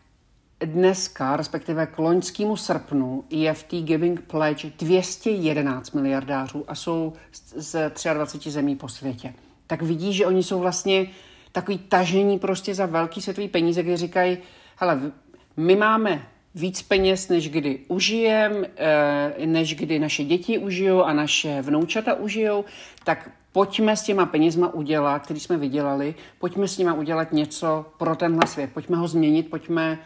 dneska, 0.64 1.36
respektive 1.36 1.86
k 1.86 1.98
loňskému 1.98 2.56
srpnu, 2.56 3.24
je 3.30 3.54
v 3.54 3.62
té 3.62 3.80
Giving 3.80 4.20
Pledge 4.20 4.70
211 4.78 5.90
miliardářů 5.90 6.64
a 6.68 6.74
jsou 6.74 7.12
z 7.56 7.90
23 8.14 8.50
zemí 8.50 8.76
po 8.76 8.88
světě. 8.88 9.34
Tak 9.66 9.82
vidí, 9.82 10.12
že 10.12 10.26
oni 10.26 10.42
jsou 10.42 10.60
vlastně 10.60 11.06
takový 11.52 11.78
tažení 11.78 12.38
prostě 12.38 12.74
za 12.74 12.86
velký 12.86 13.22
světový 13.22 13.48
peníze, 13.48 13.82
kdy 13.82 13.96
říkají, 13.96 14.38
hele, 14.76 15.12
my 15.56 15.76
máme 15.76 16.26
víc 16.54 16.82
peněz, 16.82 17.28
než 17.28 17.48
kdy 17.48 17.78
užijem, 17.88 18.66
eh, 18.76 19.46
než 19.46 19.74
kdy 19.74 19.98
naše 19.98 20.24
děti 20.24 20.58
užijou 20.58 21.02
a 21.02 21.12
naše 21.12 21.62
vnoučata 21.62 22.14
užijou, 22.14 22.64
tak 23.04 23.30
pojďme 23.52 23.96
s 23.96 24.02
těma 24.02 24.26
penězma 24.26 24.74
udělat, 24.74 25.24
který 25.24 25.40
jsme 25.40 25.56
vydělali, 25.56 26.14
pojďme 26.38 26.68
s 26.68 26.78
nima 26.78 26.94
udělat 26.94 27.32
něco 27.32 27.86
pro 27.98 28.16
tenhle 28.16 28.46
svět, 28.46 28.70
pojďme 28.74 28.96
ho 28.96 29.08
změnit, 29.08 29.50
pojďme 29.50 29.98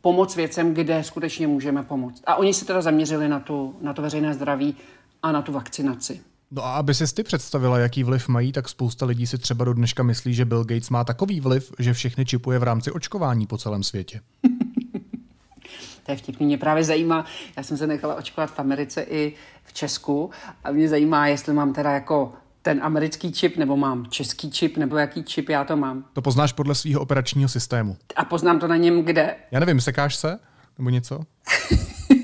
pomoct 0.00 0.36
věcem, 0.36 0.74
kde 0.74 1.04
skutečně 1.04 1.46
můžeme 1.46 1.82
pomoct. 1.82 2.22
A 2.26 2.34
oni 2.34 2.54
se 2.54 2.64
teda 2.64 2.82
zaměřili 2.82 3.28
na, 3.28 3.40
tu, 3.40 3.76
na 3.80 3.92
to 3.92 4.02
veřejné 4.02 4.34
zdraví 4.34 4.76
a 5.22 5.32
na 5.32 5.42
tu 5.42 5.52
vakcinaci. 5.52 6.20
No 6.50 6.64
a 6.64 6.74
aby 6.74 6.94
si 6.94 7.14
ty 7.14 7.22
představila, 7.22 7.78
jaký 7.78 8.04
vliv 8.04 8.28
mají, 8.28 8.52
tak 8.52 8.68
spousta 8.68 9.06
lidí 9.06 9.26
si 9.26 9.38
třeba 9.38 9.64
do 9.64 9.74
dneška 9.74 10.02
myslí, 10.02 10.34
že 10.34 10.44
Bill 10.44 10.64
Gates 10.64 10.90
má 10.90 11.04
takový 11.04 11.40
vliv, 11.40 11.72
že 11.78 11.92
všechny 11.92 12.24
čipuje 12.24 12.58
v 12.58 12.62
rámci 12.62 12.90
očkování 12.90 13.46
po 13.46 13.58
celém 13.58 13.82
světě. 13.82 14.20
To 16.06 16.12
je 16.12 16.16
vtipný. 16.16 16.46
Mě 16.46 16.58
právě 16.58 16.84
zajímá, 16.84 17.24
já 17.56 17.62
jsem 17.62 17.76
se 17.76 17.86
nechala 17.86 18.14
očkovat 18.14 18.50
v 18.50 18.58
Americe 18.58 19.02
i 19.02 19.32
v 19.64 19.72
Česku 19.72 20.30
a 20.64 20.70
mě 20.70 20.88
zajímá, 20.88 21.26
jestli 21.26 21.52
mám 21.52 21.72
teda 21.72 21.90
jako 21.90 22.32
ten 22.64 22.80
americký 22.82 23.32
čip, 23.32 23.56
nebo 23.56 23.76
mám 23.76 24.06
český 24.06 24.50
čip, 24.50 24.76
nebo 24.76 24.96
jaký 24.96 25.24
čip 25.24 25.48
já 25.48 25.64
to 25.64 25.76
mám. 25.76 26.04
To 26.12 26.22
poznáš 26.22 26.52
podle 26.52 26.74
svého 26.74 27.00
operačního 27.00 27.48
systému. 27.48 27.96
A 28.16 28.24
poznám 28.24 28.58
to 28.58 28.68
na 28.68 28.76
něm 28.76 29.02
kde? 29.02 29.36
Já 29.50 29.60
nevím, 29.60 29.80
sekáš 29.80 30.16
se? 30.16 30.38
Nebo 30.78 30.90
něco? 30.90 31.20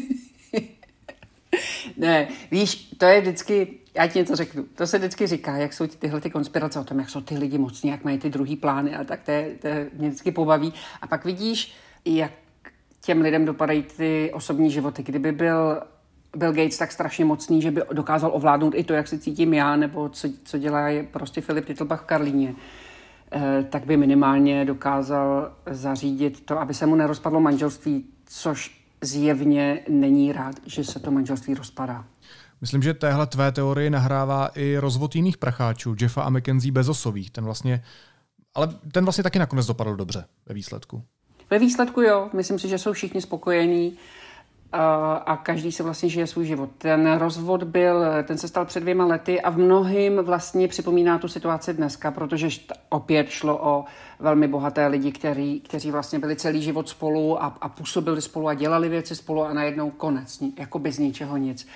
ne, 1.97 2.29
víš, 2.51 2.75
to 2.99 3.05
je 3.05 3.21
vždycky, 3.21 3.79
já 3.95 4.07
ti 4.07 4.19
něco 4.19 4.37
řeknu, 4.37 4.65
to 4.75 4.87
se 4.87 4.99
vždycky 4.99 5.27
říká, 5.27 5.57
jak 5.57 5.73
jsou 5.73 5.87
tyhle 5.87 6.21
ty 6.21 6.31
konspirace 6.31 6.81
o 6.81 6.85
tom, 6.85 6.99
jak 6.99 7.11
jsou 7.11 7.21
ty 7.21 7.39
lidi 7.39 7.59
mocní, 7.59 7.91
jak 7.91 8.05
mají 8.05 8.19
ty 8.19 8.31
druhý 8.31 8.57
plány 8.57 8.97
a 8.97 9.05
tak 9.05 9.23
to, 9.23 9.31
je, 9.31 9.55
to 9.61 9.67
je, 9.67 9.91
mě 9.93 10.09
vždycky 10.09 10.31
pobaví. 10.31 10.73
A 11.01 11.07
pak 11.07 11.25
vidíš, 11.25 11.73
jak 12.05 12.33
těm 13.01 13.21
lidem 13.21 13.45
dopadají 13.45 13.83
ty 13.83 14.31
osobní 14.35 14.71
životy. 14.71 15.03
Kdyby 15.03 15.33
byl 15.33 15.83
Bill 16.37 16.53
Gates 16.53 16.79
tak 16.79 16.93
strašně 16.93 17.25
mocný, 17.25 17.63
že 17.63 17.71
by 17.71 17.83
dokázal 17.93 18.31
ovládnout 18.35 18.75
i 18.77 18.85
to, 18.85 18.93
jak 18.93 19.09
se 19.09 19.19
cítím 19.19 19.55
já, 19.55 19.77
nebo 19.77 20.09
co, 20.09 20.29
co 20.45 20.59
dělá 20.59 20.89
prostě 21.11 21.41
Filip 21.41 21.65
Titlbach 21.67 22.03
v 22.03 22.07
Karlíně, 22.07 22.55
eh, 23.33 23.67
tak 23.71 23.87
by 23.87 23.97
minimálně 23.97 24.65
dokázal 24.65 25.53
zařídit 25.71 26.47
to, 26.47 26.61
aby 26.61 26.75
se 26.75 26.87
mu 26.87 26.95
nerozpadlo 26.95 27.41
manželství, 27.41 28.05
což 28.27 28.81
zjevně 29.01 29.81
není 29.89 30.33
rád, 30.33 30.55
že 30.67 30.85
se 30.85 31.01
to 31.01 31.11
manželství 31.11 31.55
rozpadá. 31.55 32.05
Myslím, 32.61 32.83
že 32.83 32.95
téhle 32.95 33.27
tvé 33.27 33.53
teorie 33.53 33.91
nahrává 33.91 34.51
i 34.55 34.77
rozvod 34.77 35.17
jiných 35.17 35.39
pracháčů, 35.39 35.95
Jeffa 36.01 36.23
a 36.23 36.31
Mackenzie 36.31 36.73
Bezosových. 36.73 37.31
Ten 37.31 37.45
vlastně, 37.45 37.83
ale 38.55 38.69
ten 38.93 39.05
vlastně 39.05 39.25
taky 39.25 39.39
nakonec 39.39 39.67
dopadl 39.67 39.97
dobře 39.97 40.25
ve 40.47 40.55
výsledku. 40.55 41.03
Ve 41.51 41.59
výsledku 41.59 42.01
jo, 42.01 42.31
myslím 42.33 42.59
si, 42.59 42.69
že 42.69 42.79
jsou 42.79 42.93
všichni 42.93 43.21
spokojení 43.21 43.97
a 44.73 45.41
každý 45.43 45.73
se 45.73 45.83
vlastně 45.83 46.09
žije 46.09 46.27
svůj 46.27 46.47
život. 46.47 46.71
Ten 46.79 47.17
rozvod 47.19 47.63
byl, 47.63 48.05
ten 48.25 48.39
se 48.39 48.49
stal 48.49 48.65
před 48.65 48.81
dvěma 48.81 49.07
lety 49.07 49.41
a 49.41 49.51
v 49.51 49.59
mnohým 49.59 50.19
vlastně 50.19 50.69
připomíná 50.69 51.19
tu 51.19 51.29
situaci 51.29 51.75
dneska, 51.75 52.11
protože 52.11 52.49
opět 52.89 53.29
šlo 53.29 53.59
o 53.63 53.85
velmi 54.19 54.49
bohaté 54.49 54.87
lidi, 54.87 55.13
který, 55.13 55.61
kteří 55.61 55.91
vlastně 55.91 56.19
byli 56.19 56.37
celý 56.37 56.63
život 56.63 56.89
spolu 56.89 57.43
a, 57.43 57.57
a 57.61 57.69
působili 57.69 58.23
spolu 58.23 58.49
a 58.49 58.55
dělali 58.55 58.89
věci 58.89 59.17
spolu 59.17 59.45
a 59.45 59.53
najednou 59.53 59.91
konec, 59.91 60.43
jako 60.59 60.79
bez 60.79 60.99
ničeho 60.99 61.37
nic. 61.37 61.69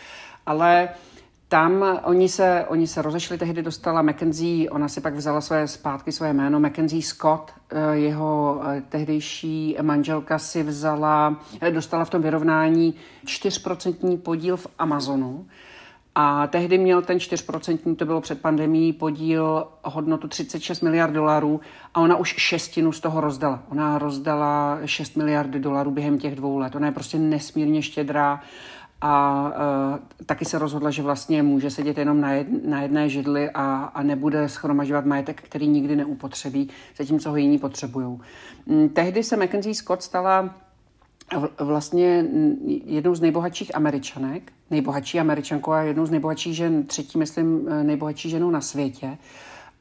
Ale 0.47 0.89
uh, 0.91 1.14
tam 1.55 2.01
oni 2.03 2.29
se, 2.29 2.65
oni 2.69 2.87
se 2.87 3.03
rozešli, 3.03 3.39
tehdy 3.39 3.63
dostala 3.63 4.03
Mackenzie, 4.03 4.71
ona 4.71 4.89
si 4.89 5.01
pak 5.01 5.15
vzala 5.15 5.41
své 5.41 5.69
zpátky 5.69 6.13
své 6.13 6.33
jméno, 6.33 6.61
Mackenzie 6.61 7.03
Scott, 7.03 7.53
eh, 7.71 7.97
jeho 7.97 8.61
eh, 8.65 8.83
tehdejší 8.89 9.77
manželka 9.83 10.39
si 10.39 10.63
vzala, 10.63 11.41
eh, 11.61 11.71
dostala 11.71 12.05
v 12.05 12.11
tom 12.11 12.23
vyrovnání 12.23 12.95
4% 13.25 14.19
podíl 14.19 14.57
v 14.57 14.67
Amazonu. 14.79 15.47
A 16.15 16.47
tehdy 16.47 16.79
měl 16.79 17.03
ten 17.03 17.19
4%, 17.19 17.97
to 17.97 18.05
bylo 18.05 18.21
před 18.21 18.41
pandemí, 18.41 18.93
podíl 18.93 19.67
hodnotu 19.85 20.29
36 20.29 20.81
miliard 20.81 21.13
dolarů 21.13 21.61
a 21.95 22.01
ona 22.01 22.17
už 22.17 22.35
šestinu 22.39 22.93
z 22.93 23.01
toho 23.01 23.21
rozdala. 23.21 23.63
Ona 23.69 23.99
rozdala 23.99 24.79
6 24.85 25.17
miliard 25.17 25.51
dolarů 25.51 25.91
během 25.91 26.19
těch 26.19 26.35
dvou 26.35 26.59
let. 26.59 26.75
Ona 26.75 26.87
je 26.87 26.93
prostě 26.93 27.19
nesmírně 27.19 27.83
štědrá 27.83 28.41
a 29.07 29.45
uh, 29.47 30.27
taky 30.27 30.45
se 30.45 30.59
rozhodla, 30.59 30.91
že 30.91 31.03
vlastně 31.03 31.43
může 31.43 31.71
sedět 31.71 31.99
jenom 31.99 32.21
na, 32.21 32.33
jed, 32.33 32.65
na 32.67 32.83
jedné 32.83 33.09
židli 33.09 33.51
a, 33.51 33.85
a 33.85 34.03
nebude 34.03 34.49
schromažovat 34.49 35.07
majetek, 35.07 35.43
který 35.43 35.69
nikdy 35.69 35.97
neupotřebí, 35.97 36.71
zatímco 36.97 37.31
ho 37.31 37.37
jiní 37.37 37.59
potřebují. 37.59 38.21
Mm, 38.67 38.89
tehdy 38.89 39.23
se 39.23 39.37
Mackenzie 39.37 39.75
Scott 39.75 40.03
stala 40.03 40.55
vlastně 41.61 42.25
jednou 42.85 43.15
z 43.15 43.21
nejbohatších 43.21 43.77
američanek, 43.77 44.53
nejbohatší 44.71 45.21
američankou 45.21 45.73
a 45.73 45.83
jednou 45.83 46.07
z 46.07 46.11
nejbohatších 46.11 46.57
žen, 46.57 46.85
třetí, 46.85 47.19
myslím, 47.19 47.69
eh, 47.69 47.85
nejbohatší 47.85 48.31
ženou 48.31 48.51
na 48.51 48.61
světě. 48.61 49.19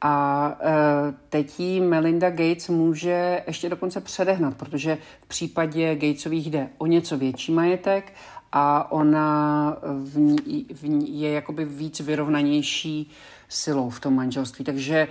A 0.06 0.56
uh, 0.60 1.14
teď 1.28 1.60
jí 1.60 1.80
Melinda 1.80 2.30
Gates 2.30 2.68
může 2.68 3.42
ještě 3.46 3.68
dokonce 3.68 4.00
předehnat, 4.00 4.54
protože 4.56 4.98
v 5.20 5.26
případě 5.26 5.94
Gatesových 5.94 6.50
jde 6.50 6.68
o 6.78 6.86
něco 6.86 7.18
větší 7.18 7.52
majetek 7.52 8.12
a 8.56 8.92
ona 8.92 9.76
v 10.04 10.18
ní, 10.18 10.66
v 10.74 10.88
ní 10.88 11.20
je 11.20 11.30
jakoby 11.30 11.64
víc 11.64 12.00
vyrovnanější 12.00 13.10
silou 13.48 13.90
v 13.90 14.00
tom 14.00 14.14
manželství. 14.14 14.64
Takže 14.64 15.08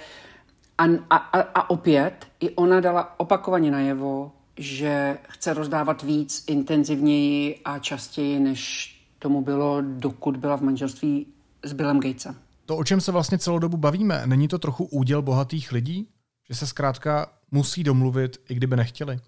a, 0.78 0.86
a, 1.10 1.40
a 1.42 1.70
opět 1.70 2.28
i 2.40 2.50
ona 2.50 2.80
dala 2.80 3.20
opakovaně 3.20 3.72
najevo, 3.72 4.32
že 4.58 5.18
chce 5.30 5.54
rozdávat 5.54 6.04
víc, 6.04 6.44
intenzivněji 6.48 7.62
a 7.66 7.80
častěji, 7.80 8.40
než 8.40 8.90
tomu 9.20 9.42
bylo, 9.42 9.82
dokud 9.82 10.38
byla 10.38 10.58
v 10.58 10.62
manželství 10.62 11.28
s 11.64 11.74
Billem 11.74 12.00
Gatesem. 12.00 12.36
To, 12.66 12.78
o 12.78 12.84
čem 12.84 13.02
se 13.02 13.12
vlastně 13.12 13.38
celou 13.38 13.60
dobu 13.60 13.78
bavíme, 13.78 14.22
není 14.26 14.48
to 14.48 14.60
trochu 14.60 14.86
úděl 14.86 15.22
bohatých 15.22 15.72
lidí? 15.72 16.08
Že 16.50 16.56
se 16.56 16.68
zkrátka 16.68 17.28
musí 17.52 17.84
domluvit, 17.84 18.38
i 18.50 18.56
kdyby 18.56 18.76
nechtěli? 18.76 19.20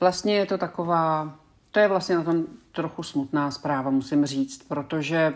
Vlastně 0.00 0.34
je 0.34 0.46
to 0.46 0.58
taková, 0.58 1.34
to 1.76 1.80
je 1.80 1.88
vlastně 1.88 2.16
na 2.16 2.24
tom 2.24 2.44
trochu 2.72 3.02
smutná 3.02 3.50
zpráva, 3.50 3.90
musím 3.90 4.26
říct, 4.26 4.62
protože 4.68 5.34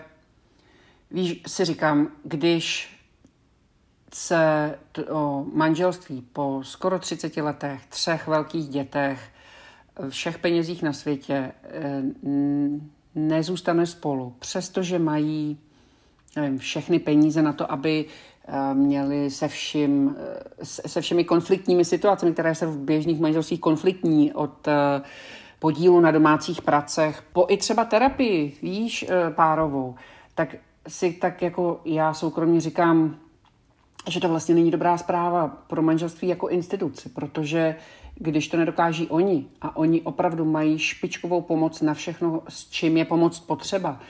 víš, 1.11 1.43
si 1.47 1.65
říkám, 1.65 2.09
když 2.25 2.97
se 4.15 4.75
o 5.11 5.45
manželství 5.53 6.23
po 6.33 6.61
skoro 6.65 6.99
30 6.99 7.37
letech, 7.37 7.87
třech 7.87 8.27
velkých 8.27 8.69
dětech, 8.69 9.31
všech 10.09 10.39
penězích 10.39 10.83
na 10.83 10.93
světě 10.93 11.53
eh, 11.65 12.03
nezůstane 13.15 13.87
spolu, 13.87 14.35
přestože 14.39 14.99
mají 14.99 15.59
nevím, 16.37 16.59
všechny 16.59 16.99
peníze 16.99 17.43
na 17.43 17.53
to, 17.53 17.73
aby 17.73 18.05
eh, 18.49 18.75
měli 18.75 19.31
se, 19.31 19.49
vším, 19.49 20.17
eh, 20.19 20.65
se 20.65 21.01
všemi 21.01 21.25
konfliktními 21.25 21.85
situacemi, 21.85 22.33
které 22.33 22.55
se 22.55 22.67
v 22.67 22.79
běžných 22.79 23.21
manželstvích 23.21 23.61
konfliktní 23.61 24.33
od 24.33 24.69
podílu 25.61 26.01
na 26.01 26.11
domácích 26.11 26.63
pracech, 26.63 27.23
po 27.33 27.47
i 27.49 27.57
třeba 27.57 27.85
terapii, 27.85 28.57
víš, 28.63 29.07
párovou, 29.35 29.95
tak 30.35 30.57
si 30.89 31.13
tak 31.13 31.43
jako 31.43 31.81
já 31.85 32.15
soukromně 32.15 32.61
říkám, 32.61 33.17
že 34.09 34.21
to 34.21 34.29
vlastně 34.29 34.55
není 34.55 34.71
dobrá 34.71 34.99
zpráva 34.99 35.49
pro 35.49 35.83
manželství 35.83 36.29
jako 36.29 36.49
instituci, 36.49 37.09
protože 37.09 37.77
když 38.15 38.49
to 38.49 38.57
nedokáží 38.57 39.09
oni 39.09 39.47
a 39.61 39.77
oni 39.77 40.03
opravdu 40.03 40.45
mají 40.45 40.79
špičkovou 40.79 41.41
pomoc 41.41 41.81
na 41.81 41.95
všechno, 41.95 42.43
s 42.49 42.71
čím 42.71 42.97
je 42.97 43.05
pomoc 43.05 43.41
potřeba, 43.41 44.01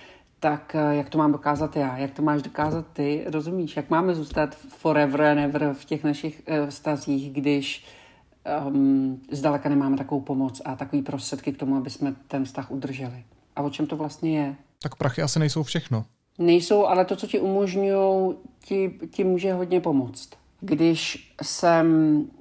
tak 0.41 0.75
eh, 0.75 0.97
jak 0.97 1.11
to 1.11 1.19
mám 1.19 1.33
dokázat 1.33 1.77
já? 1.77 1.97
Jak 1.99 2.11
to 2.11 2.23
máš 2.23 2.43
dokázat 2.43 2.87
ty? 2.93 3.25
Rozumíš? 3.27 3.77
Jak 3.77 3.91
máme 3.91 4.15
zůstat 4.15 4.55
forever 4.55 5.23
and 5.23 5.39
ever 5.39 5.75
v 5.75 5.85
těch 5.85 6.05
našich 6.05 6.43
uh, 6.49 6.69
vztazích, 6.69 7.33
když 7.33 7.85
um, 8.67 9.21
zdaleka 9.31 9.69
nemáme 9.69 9.97
takovou 9.97 10.21
pomoc 10.21 10.63
a 10.65 10.77
takový 10.77 11.03
prostředky 11.03 11.53
k 11.53 11.59
tomu, 11.59 11.77
aby 11.77 11.91
jsme 11.91 12.15
ten 12.29 12.45
vztah 12.45 12.71
udrželi? 12.71 13.25
A 13.57 13.63
o 13.63 13.71
čem 13.71 13.87
to 13.87 13.97
vlastně 13.97 14.39
je? 14.39 14.57
Tak 14.83 14.95
prachy 14.95 15.23
asi 15.23 15.39
nejsou 15.39 15.63
všechno 15.63 16.05
nejsou, 16.41 16.87
ale 16.87 17.05
to, 17.05 17.17
co 17.17 17.27
ti 17.27 17.41
umožňují, 17.41 18.35
ti, 18.65 18.99
ti 19.11 19.25
může 19.25 19.53
hodně 19.53 19.81
pomoct. 19.81 20.29
Když 20.61 21.33
jsem 21.43 21.87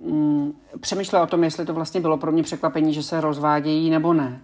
mm, 0.01 0.53
přemýšlela 0.79 1.23
o 1.23 1.27
tom, 1.27 1.43
jestli 1.43 1.65
to 1.65 1.73
vlastně 1.73 2.01
bylo 2.01 2.17
pro 2.17 2.31
mě 2.31 2.43
překvapení, 2.43 2.93
že 2.93 3.03
se 3.03 3.21
rozvádějí 3.21 3.89
nebo 3.89 4.13
ne, 4.13 4.41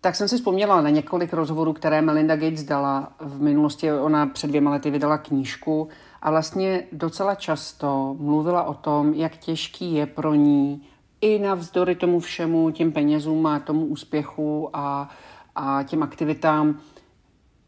tak 0.00 0.16
jsem 0.16 0.28
si 0.28 0.36
vzpomněla 0.36 0.80
na 0.80 0.90
několik 0.90 1.32
rozhovorů, 1.32 1.72
které 1.72 2.02
Melinda 2.02 2.36
Gates 2.36 2.62
dala. 2.62 3.12
V 3.20 3.42
minulosti 3.42 3.92
ona 3.92 4.26
před 4.26 4.46
dvěma 4.46 4.70
lety 4.70 4.90
vydala 4.90 5.18
knížku 5.18 5.88
a 6.22 6.30
vlastně 6.30 6.82
docela 6.92 7.34
často 7.34 8.16
mluvila 8.18 8.62
o 8.62 8.74
tom, 8.74 9.14
jak 9.14 9.36
těžký 9.36 9.94
je 9.94 10.06
pro 10.06 10.34
ní 10.34 10.82
i 11.20 11.38
navzdory 11.38 11.94
tomu 11.94 12.20
všemu, 12.20 12.70
těm 12.70 12.92
penězům 12.92 13.46
a 13.46 13.58
tomu 13.58 13.86
úspěchu 13.86 14.70
a, 14.72 15.08
a 15.54 15.82
těm 15.82 16.02
aktivitám, 16.02 16.78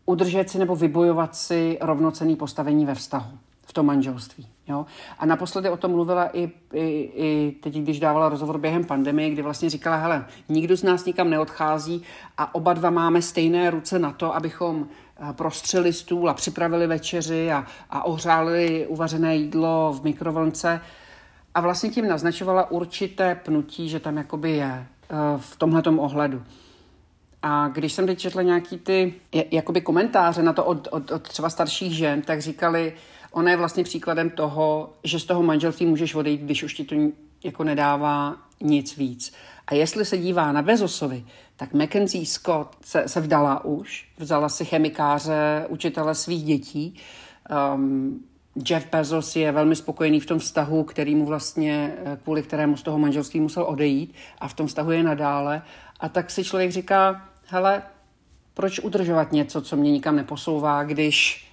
udržet 0.06 0.50
si 0.50 0.58
nebo 0.58 0.76
vybojovat 0.76 1.36
si 1.36 1.78
rovnocený 1.80 2.36
postavení 2.36 2.86
ve 2.86 2.94
vztahu, 2.94 3.38
v 3.66 3.72
tom 3.72 3.86
manželství. 3.86 4.48
Jo? 4.68 4.86
A 5.18 5.26
naposledy 5.26 5.70
o 5.70 5.76
tom 5.76 5.90
mluvila 5.90 6.28
i, 6.32 6.50
i, 6.72 7.12
i 7.14 7.56
teď, 7.62 7.74
když 7.74 8.00
dávala 8.00 8.28
rozhovor 8.28 8.58
během 8.58 8.84
pandemie, 8.84 9.30
kdy 9.30 9.42
vlastně 9.42 9.70
říkala, 9.70 9.96
hele, 9.96 10.26
nikdo 10.48 10.76
z 10.76 10.82
nás 10.82 11.04
nikam 11.04 11.30
neodchází 11.30 12.02
a 12.38 12.54
oba 12.54 12.72
dva 12.72 12.90
máme 12.90 13.22
stejné 13.22 13.70
ruce 13.70 13.98
na 13.98 14.12
to, 14.12 14.34
abychom 14.34 14.86
eh, 14.86 15.32
prostřeli 15.32 15.92
stůl 15.92 16.30
a 16.30 16.34
připravili 16.34 16.86
večeři 16.86 17.52
a, 17.52 17.66
a 17.90 18.04
ohřáli 18.04 18.86
uvařené 18.86 19.36
jídlo 19.36 19.92
v 20.00 20.04
mikrovlnce. 20.04 20.80
A 21.54 21.60
vlastně 21.60 21.90
tím 21.90 22.08
naznačovala 22.08 22.70
určité 22.70 23.34
pnutí, 23.34 23.88
že 23.88 24.00
tam 24.00 24.16
jakoby 24.16 24.50
je 24.50 24.86
eh, 25.10 25.16
v 25.36 25.56
tomhletom 25.56 25.98
ohledu. 25.98 26.42
A 27.42 27.68
když 27.68 27.92
jsem 27.92 28.06
teď 28.06 28.18
četla 28.18 28.42
nějaký 28.42 28.78
ty 28.78 29.14
jakoby 29.50 29.80
komentáře 29.80 30.42
na 30.42 30.52
to 30.52 30.64
od, 30.64 30.88
od, 30.90 31.10
od 31.10 31.22
třeba 31.22 31.50
starších 31.50 31.96
žen, 31.96 32.22
tak 32.22 32.42
říkali, 32.42 32.92
ona 33.32 33.50
je 33.50 33.56
vlastně 33.56 33.84
příkladem 33.84 34.30
toho, 34.30 34.92
že 35.04 35.20
z 35.20 35.24
toho 35.24 35.42
manželství 35.42 35.86
můžeš 35.86 36.14
odejít, 36.14 36.40
když 36.40 36.62
už 36.62 36.74
ti 36.74 36.84
to 36.84 36.94
jako 37.44 37.64
nedává 37.64 38.36
nic 38.60 38.96
víc. 38.96 39.32
A 39.66 39.74
jestli 39.74 40.04
se 40.04 40.18
dívá 40.18 40.52
na 40.52 40.62
Bezosovi, 40.62 41.24
tak 41.56 41.74
Mackenzie 41.74 42.26
Scott 42.26 42.76
se, 42.84 43.08
se 43.08 43.20
vdala 43.20 43.64
už, 43.64 44.08
vzala 44.18 44.48
si 44.48 44.64
chemikáře, 44.64 45.66
učitele 45.68 46.14
svých 46.14 46.44
dětí. 46.44 46.94
Um, 47.74 48.24
Jeff 48.68 48.86
Bezos 48.90 49.36
je 49.36 49.52
velmi 49.52 49.76
spokojený 49.76 50.20
v 50.20 50.26
tom 50.26 50.38
vztahu, 50.38 50.84
který 50.84 51.14
mu 51.14 51.26
vlastně, 51.26 51.94
kvůli 52.22 52.42
kterému 52.42 52.76
z 52.76 52.82
toho 52.82 52.98
manželství 52.98 53.40
musel 53.40 53.64
odejít 53.64 54.14
a 54.38 54.48
v 54.48 54.54
tom 54.54 54.66
vztahu 54.66 54.90
je 54.90 55.02
nadále. 55.02 55.62
A 56.00 56.08
tak 56.08 56.30
si 56.30 56.44
člověk 56.44 56.70
říká, 56.70 57.28
hele, 57.46 57.82
proč 58.54 58.78
udržovat 58.78 59.32
něco, 59.32 59.62
co 59.62 59.76
mě 59.76 59.90
nikam 59.90 60.16
neposouvá, 60.16 60.84
když 60.84 61.46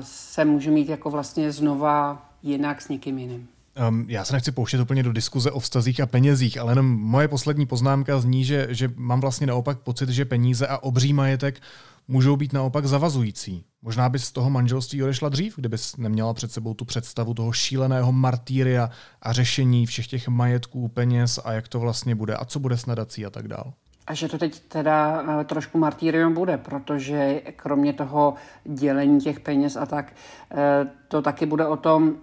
se 0.00 0.44
můžu 0.44 0.72
mít 0.72 0.88
jako 0.88 1.10
vlastně 1.10 1.52
znova 1.52 2.26
jinak 2.42 2.82
s 2.82 2.88
někým 2.88 3.18
jiným. 3.18 3.48
Um, 3.88 4.04
já 4.08 4.24
se 4.24 4.32
nechci 4.32 4.52
pouštět 4.52 4.80
úplně 4.80 5.02
do 5.02 5.12
diskuze 5.12 5.50
o 5.50 5.60
vztazích 5.60 6.00
a 6.00 6.06
penězích, 6.06 6.58
ale 6.58 6.72
jenom 6.72 6.86
moje 6.86 7.28
poslední 7.28 7.66
poznámka 7.66 8.20
zní, 8.20 8.44
že, 8.44 8.66
že 8.70 8.92
mám 8.96 9.20
vlastně 9.20 9.46
naopak 9.46 9.78
pocit, 9.78 10.08
že 10.08 10.24
peníze 10.24 10.66
a 10.66 10.78
obří 10.78 11.12
majetek 11.12 11.60
můžou 12.08 12.36
být 12.36 12.52
naopak 12.52 12.86
zavazující. 12.86 13.64
Možná 13.82 14.08
bys 14.08 14.24
z 14.24 14.32
toho 14.32 14.50
manželství 14.50 15.02
odešla 15.02 15.28
dřív, 15.28 15.56
kdybys 15.56 15.96
neměla 15.96 16.34
před 16.34 16.52
sebou 16.52 16.74
tu 16.74 16.84
představu 16.84 17.34
toho 17.34 17.52
šíleného 17.52 18.12
martýria 18.12 18.90
a 19.22 19.32
řešení 19.32 19.86
všech 19.86 20.06
těch 20.06 20.28
majetků, 20.28 20.88
peněz 20.88 21.38
a 21.44 21.52
jak 21.52 21.68
to 21.68 21.80
vlastně 21.80 22.14
bude 22.14 22.36
a 22.36 22.44
co 22.44 22.60
bude 22.60 22.76
s 22.76 22.86
nadací 22.86 23.26
a 23.26 23.30
tak 23.30 23.48
dál. 23.48 23.72
A 24.06 24.14
že 24.14 24.28
to 24.28 24.38
teď 24.38 24.60
teda 24.60 25.24
eh, 25.40 25.44
trošku 25.44 25.78
martýrium 25.78 26.34
bude, 26.34 26.58
protože 26.58 27.42
kromě 27.56 27.92
toho 27.92 28.34
dělení 28.64 29.20
těch 29.20 29.40
peněz 29.40 29.76
a 29.76 29.86
tak, 29.86 30.12
eh, 30.50 30.90
to 31.08 31.22
taky 31.22 31.46
bude 31.46 31.66
o 31.66 31.76
tom, 31.76 32.16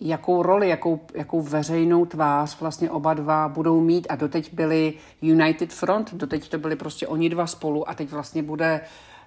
jakou 0.00 0.42
roli, 0.42 0.68
jakou, 0.68 1.00
jakou 1.14 1.42
veřejnou 1.42 2.06
tvář 2.06 2.60
vlastně 2.60 2.90
oba 2.90 3.14
dva 3.14 3.48
budou 3.48 3.80
mít 3.80 4.06
a 4.10 4.16
doteď 4.16 4.54
byli 4.54 4.94
United 5.22 5.72
Front, 5.72 6.14
doteď 6.14 6.48
to 6.48 6.58
byli 6.58 6.76
prostě 6.76 7.06
oni 7.06 7.28
dva 7.30 7.46
spolu 7.46 7.88
a 7.88 7.94
teď 7.94 8.10
vlastně 8.10 8.42
bude 8.42 8.80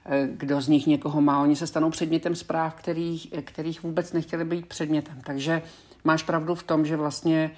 eh, 0.06 0.28
kdo 0.32 0.62
z 0.62 0.67
nich 0.67 0.88
někoho 0.88 1.21
má. 1.21 1.41
Oni 1.41 1.56
se 1.56 1.67
stanou 1.67 1.89
předmětem 1.89 2.36
zpráv, 2.36 2.76
kterých, 2.76 3.34
kterých 3.41 3.84
vůbec 3.84 4.13
nechtěli 4.13 4.45
být 4.45 4.65
předmětem. 4.65 5.21
Takže 5.23 5.62
máš 6.04 6.23
pravdu 6.23 6.56
v 6.56 6.63
tom, 6.63 6.86
že 6.86 6.97
vlastně 6.97 7.52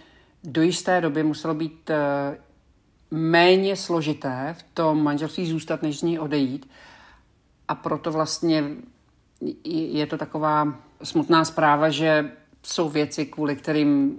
do 0.44 0.62
jisté 0.62 1.02
doby 1.02 1.24
muselo 1.24 1.54
být 1.54 1.92
méně 3.12 3.76
složité 3.76 4.56
v 4.60 4.64
tom 4.74 5.04
manželství 5.04 5.50
zůstat, 5.50 5.82
než 5.82 6.00
z 6.00 6.02
ní 6.02 6.20
odejít. 6.20 6.70
A 7.68 7.76
proto 7.76 8.12
vlastně 8.12 8.64
je 9.66 10.08
to 10.08 10.18
taková 10.18 10.80
smutná 11.04 11.46
zpráva, 11.46 11.90
že 11.90 12.32
jsou 12.64 12.90
věci, 12.90 13.26
kvůli 13.26 13.56
kterým 13.56 14.16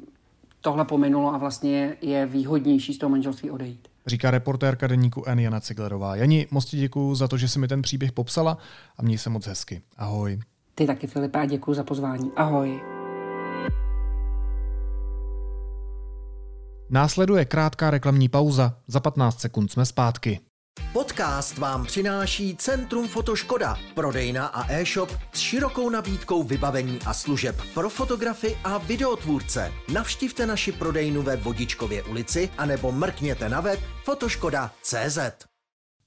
tohle 0.61 0.85
pominulo 0.85 1.35
a 1.35 1.38
vlastně 1.38 1.96
je 2.00 2.26
výhodnější 2.26 2.94
z 2.94 2.98
toho 2.98 3.11
manželství 3.11 3.50
odejít. 3.50 3.88
Říká 4.07 4.31
reportérka 4.31 4.87
deníku 4.87 5.24
N. 5.26 5.38
Jana 5.38 5.61
Ciglerová. 5.61 6.16
Jani, 6.16 6.46
moc 6.50 6.64
ti 6.64 6.76
děkuju 6.76 7.14
za 7.14 7.29
to, 7.29 7.37
že 7.37 7.48
jsi 7.48 7.59
mi 7.59 7.68
ten 7.68 7.83
příběh 7.83 8.12
popsala 8.12 8.59
a 8.98 9.03
měj 9.03 9.18
se 9.18 9.31
moc 9.31 9.46
hezky. 9.46 9.83
Ahoj. 9.96 10.40
Ty 10.74 10.87
taky, 10.87 11.07
Filipe, 11.07 11.40
a 11.40 11.44
děkuji 11.44 11.74
za 11.74 11.85
pozvání. 11.85 12.33
Ahoj. 12.37 12.99
Následuje 16.90 17.44
krátká 17.44 17.90
reklamní 17.90 18.29
pauza. 18.29 18.74
Za 18.87 19.00
15 19.00 19.40
sekund 19.40 19.72
jsme 19.72 19.87
zpátky. 19.87 20.40
Podcast 20.92 21.59
vám 21.59 21.87
přináší 21.87 22.57
Centrum 22.57 23.09
Fotoškoda, 23.09 23.76
prodejna 23.94 24.46
a 24.46 24.72
e-shop 24.72 25.11
s 25.33 25.38
širokou 25.38 25.90
nabídkou 25.90 26.42
vybavení 26.42 26.98
a 27.07 27.14
služeb 27.14 27.57
pro 27.74 27.90
fotografy 27.90 28.57
a 28.64 28.79
videotvůrce. 28.79 29.72
Navštivte 29.92 30.46
naši 30.46 30.72
prodejnu 30.72 31.22
ve 31.22 31.37
Vodičkově 31.37 32.03
ulici 32.03 32.50
anebo 32.59 32.92
mrkněte 32.92 33.48
na 33.48 33.61
web 33.61 33.81
fotoškoda.cz. 34.05 35.18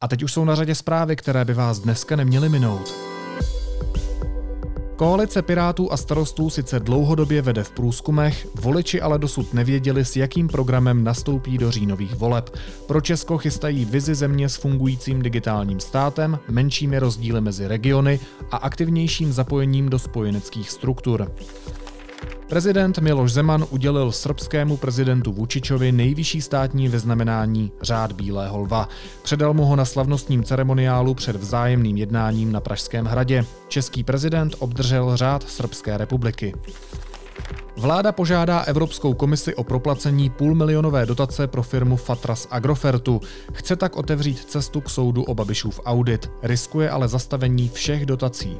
A 0.01 0.07
teď 0.07 0.23
už 0.23 0.33
jsou 0.33 0.45
na 0.45 0.55
řadě 0.55 0.75
zprávy, 0.75 1.15
které 1.15 1.45
by 1.45 1.53
vás 1.53 1.79
dneska 1.79 2.15
neměly 2.15 2.49
minout. 2.49 3.12
Koalice 5.03 5.41
Pirátů 5.41 5.91
a 5.91 5.97
starostů 5.97 6.49
sice 6.49 6.79
dlouhodobě 6.79 7.41
vede 7.41 7.63
v 7.63 7.71
průzkumech, 7.71 8.47
voliči 8.61 9.01
ale 9.01 9.19
dosud 9.19 9.53
nevěděli, 9.53 10.05
s 10.05 10.15
jakým 10.15 10.47
programem 10.47 11.03
nastoupí 11.03 11.57
do 11.57 11.71
říjnových 11.71 12.15
voleb. 12.15 12.57
Pro 12.87 13.01
Česko 13.01 13.37
chystají 13.37 13.85
vizi 13.85 14.15
země 14.15 14.49
s 14.49 14.55
fungujícím 14.55 15.21
digitálním 15.21 15.79
státem, 15.79 16.39
menšími 16.49 16.99
rozdíly 16.99 17.41
mezi 17.41 17.67
regiony 17.67 18.19
a 18.51 18.57
aktivnějším 18.57 19.33
zapojením 19.33 19.89
do 19.89 19.99
spojeneckých 19.99 20.71
struktur. 20.71 21.31
Prezident 22.53 22.99
Miloš 22.99 23.33
Zeman 23.33 23.65
udělil 23.69 24.11
srbskému 24.11 24.77
prezidentu 24.77 25.33
Vučičovi 25.33 25.91
nejvyšší 25.91 26.41
státní 26.41 26.87
vyznamenání 26.87 27.71
Řád 27.81 28.11
Bílého 28.11 28.59
lva. 28.59 28.89
Předal 29.23 29.53
mu 29.53 29.65
ho 29.65 29.75
na 29.75 29.85
slavnostním 29.85 30.43
ceremoniálu 30.43 31.13
před 31.13 31.35
vzájemným 31.35 31.97
jednáním 31.97 32.51
na 32.51 32.61
Pražském 32.61 33.05
hradě. 33.05 33.45
Český 33.67 34.03
prezident 34.03 34.55
obdržel 34.59 35.17
Řád 35.17 35.43
Srbské 35.49 35.97
republiky. 35.97 36.53
Vláda 37.77 38.11
požádá 38.11 38.59
Evropskou 38.59 39.13
komisi 39.13 39.55
o 39.55 39.63
proplacení 39.63 40.29
půlmilionové 40.29 41.05
dotace 41.05 41.47
pro 41.47 41.63
firmu 41.63 41.95
Fatras 41.95 42.47
Agrofertu. 42.51 43.21
Chce 43.53 43.75
tak 43.75 43.95
otevřít 43.95 44.39
cestu 44.39 44.81
k 44.81 44.89
soudu 44.89 45.23
o 45.23 45.33
Babišův 45.33 45.79
audit. 45.85 46.31
Riskuje 46.43 46.89
ale 46.89 47.07
zastavení 47.07 47.69
všech 47.69 48.05
dotací. 48.05 48.57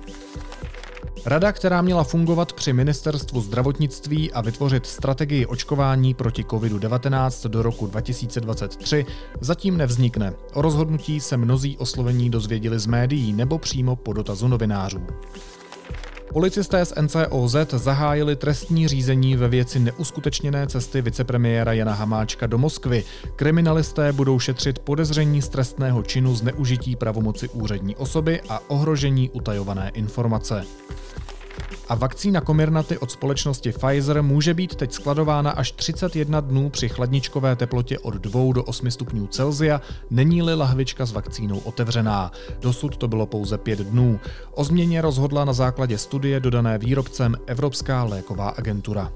Rada, 1.26 1.52
která 1.52 1.82
měla 1.82 2.04
fungovat 2.04 2.54
při 2.54 2.74
ministerstvu 2.74 3.42
zdravotnictví 3.42 4.32
a 4.32 4.42
vytvořit 4.42 4.86
strategii 4.86 5.46
očkování 5.46 6.14
proti 6.14 6.44
COVID-19 6.44 7.50
do 7.50 7.62
roku 7.62 7.88
2023, 7.88 9.06
zatím 9.42 9.78
nevznikne. 9.78 10.34
O 10.54 10.62
rozhodnutí 10.62 11.20
se 11.20 11.38
mnozí 11.38 11.78
oslovení 11.78 12.30
dozvěděli 12.30 12.80
z 12.80 12.86
médií 12.86 13.34
nebo 13.34 13.58
přímo 13.58 13.96
po 13.96 14.14
dotazu 14.14 14.48
novinářů. 14.48 15.02
Policisté 16.34 16.86
z 16.86 16.94
NCOZ 17.02 17.56
zahájili 17.70 18.36
trestní 18.36 18.88
řízení 18.88 19.36
ve 19.36 19.48
věci 19.48 19.80
neuskutečněné 19.80 20.68
cesty 20.68 21.02
vicepremiéra 21.02 21.74
Jana 21.74 21.94
Hamáčka 21.94 22.48
do 22.48 22.58
Moskvy. 22.58 23.04
Kriminalisté 23.36 24.12
budou 24.14 24.40
šetřit 24.40 24.80
podezření 24.80 25.42
z 25.42 25.50
trestného 25.50 26.04
činu 26.04 26.36
zneužití 26.36 26.96
pravomoci 26.96 27.50
úřední 27.50 27.96
osoby 27.96 28.42
a 28.50 28.60
ohrožení 28.68 29.30
utajované 29.30 29.92
informace 29.94 30.66
a 31.90 31.96
vakcína 31.96 32.42
Comirnaty 32.42 32.98
od 32.98 33.12
společnosti 33.12 33.72
Pfizer 33.72 34.24
může 34.24 34.54
být 34.54 34.76
teď 34.76 34.92
skladována 34.92 35.52
až 35.52 35.72
31 35.72 36.42
dnů 36.42 36.70
při 36.70 36.90
chladničkové 36.90 37.56
teplotě 37.56 38.00
od 38.00 38.14
2 38.14 38.54
do 38.54 38.64
8 38.64 38.92
stupňů 38.92 39.28
Celsia, 39.28 39.82
není-li 40.10 40.56
lahvička 40.56 41.06
s 41.06 41.12
vakcínou 41.12 41.60
otevřená. 41.60 42.32
Dosud 42.62 42.98
to 42.98 43.08
bylo 43.08 43.26
pouze 43.26 43.58
5 43.58 43.80
dnů. 43.80 44.20
O 44.52 44.64
změně 44.64 45.02
rozhodla 45.02 45.46
na 45.46 45.54
základě 45.54 45.98
studie 45.98 46.40
dodané 46.40 46.78
výrobcem 46.78 47.36
Evropská 47.48 48.04
léková 48.04 48.50
agentura. 48.50 49.12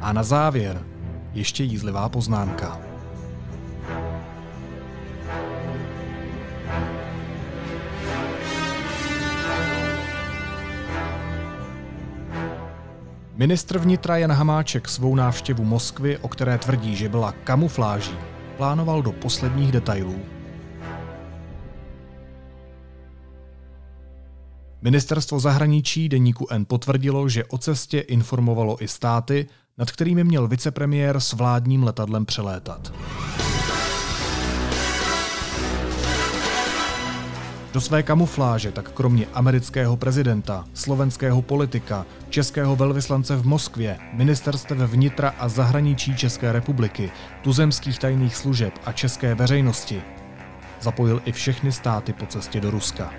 A 0.00 0.12
na 0.12 0.22
závěr 0.22 0.84
ještě 1.34 1.64
jízlivá 1.64 2.08
poznámka. 2.08 2.87
Ministr 13.38 13.78
vnitra 13.78 14.16
Jan 14.16 14.32
Hamáček 14.32 14.88
svou 14.88 15.14
návštěvu 15.14 15.64
Moskvy, 15.64 16.18
o 16.18 16.28
které 16.28 16.58
tvrdí, 16.58 16.96
že 16.96 17.08
byla 17.08 17.32
kamufláží, 17.32 18.18
plánoval 18.56 19.02
do 19.02 19.12
posledních 19.12 19.72
detailů. 19.72 20.20
Ministerstvo 24.82 25.40
zahraničí 25.40 26.08
deníku 26.08 26.46
N 26.50 26.64
potvrdilo, 26.64 27.28
že 27.28 27.44
o 27.44 27.58
cestě 27.58 28.00
informovalo 28.00 28.82
i 28.82 28.88
státy, 28.88 29.46
nad 29.78 29.90
kterými 29.90 30.24
měl 30.24 30.48
vicepremiér 30.48 31.20
s 31.20 31.32
vládním 31.32 31.82
letadlem 31.82 32.26
přelétat. 32.26 32.92
Do 37.72 37.80
své 37.80 38.02
kamufláže 38.02 38.72
tak 38.72 38.90
kromě 38.90 39.26
amerického 39.34 39.96
prezidenta, 39.96 40.64
slovenského 40.74 41.42
politika, 41.42 42.06
českého 42.30 42.76
velvyslance 42.76 43.36
v 43.36 43.46
Moskvě, 43.46 43.98
ministerstev 44.12 44.78
vnitra 44.78 45.34
a 45.38 45.48
zahraničí 45.48 46.16
České 46.16 46.52
republiky, 46.52 47.10
tuzemských 47.42 47.98
tajných 47.98 48.36
služeb 48.36 48.72
a 48.84 48.92
české 48.92 49.34
veřejnosti 49.34 50.02
zapojil 50.80 51.22
i 51.24 51.32
všechny 51.32 51.72
státy 51.72 52.12
po 52.12 52.26
cestě 52.26 52.60
do 52.60 52.70
Ruska. 52.70 53.10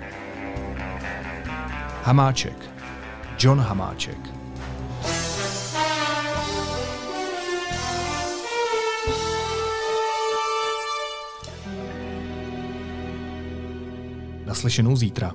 Hamáček. 2.04 2.70
John 3.38 3.60
Hamáček. 3.60 4.39
Naslyšenou 14.50 14.96
zítra. 14.96 15.32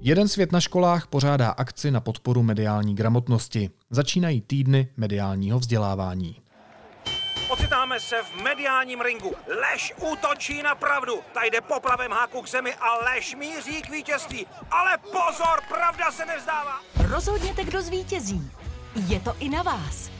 Jeden 0.00 0.28
svět 0.28 0.52
na 0.52 0.60
školách 0.60 1.06
pořádá 1.06 1.50
akci 1.50 1.90
na 1.90 2.00
podporu 2.00 2.42
mediální 2.42 2.94
gramotnosti. 2.94 3.70
Začínají 3.90 4.40
týdny 4.40 4.88
mediálního 4.96 5.58
vzdělávání. 5.58 6.36
Ocitáme 7.50 8.00
se 8.00 8.16
v 8.22 8.42
mediálním 8.42 9.00
ringu. 9.00 9.32
Lež 9.60 9.94
útočí 10.12 10.62
na 10.62 10.74
pravdu. 10.74 11.14
Ta 11.34 11.44
jde 11.44 11.60
poplavem 11.60 12.12
háku 12.12 12.42
k 12.42 12.48
zemi 12.48 12.74
a 12.74 12.94
lež 12.94 13.34
míří 13.34 13.82
k 13.82 13.90
vítězství. 13.90 14.46
Ale 14.70 14.98
pozor, 14.98 15.60
pravda 15.68 16.12
se 16.12 16.26
nevzdává. 16.26 16.80
Rozhodněte, 17.08 17.64
kdo 17.64 17.82
zvítězí. 17.82 18.50
Je 19.08 19.20
to 19.20 19.34
i 19.40 19.48
na 19.48 19.62
vás. 19.62 20.17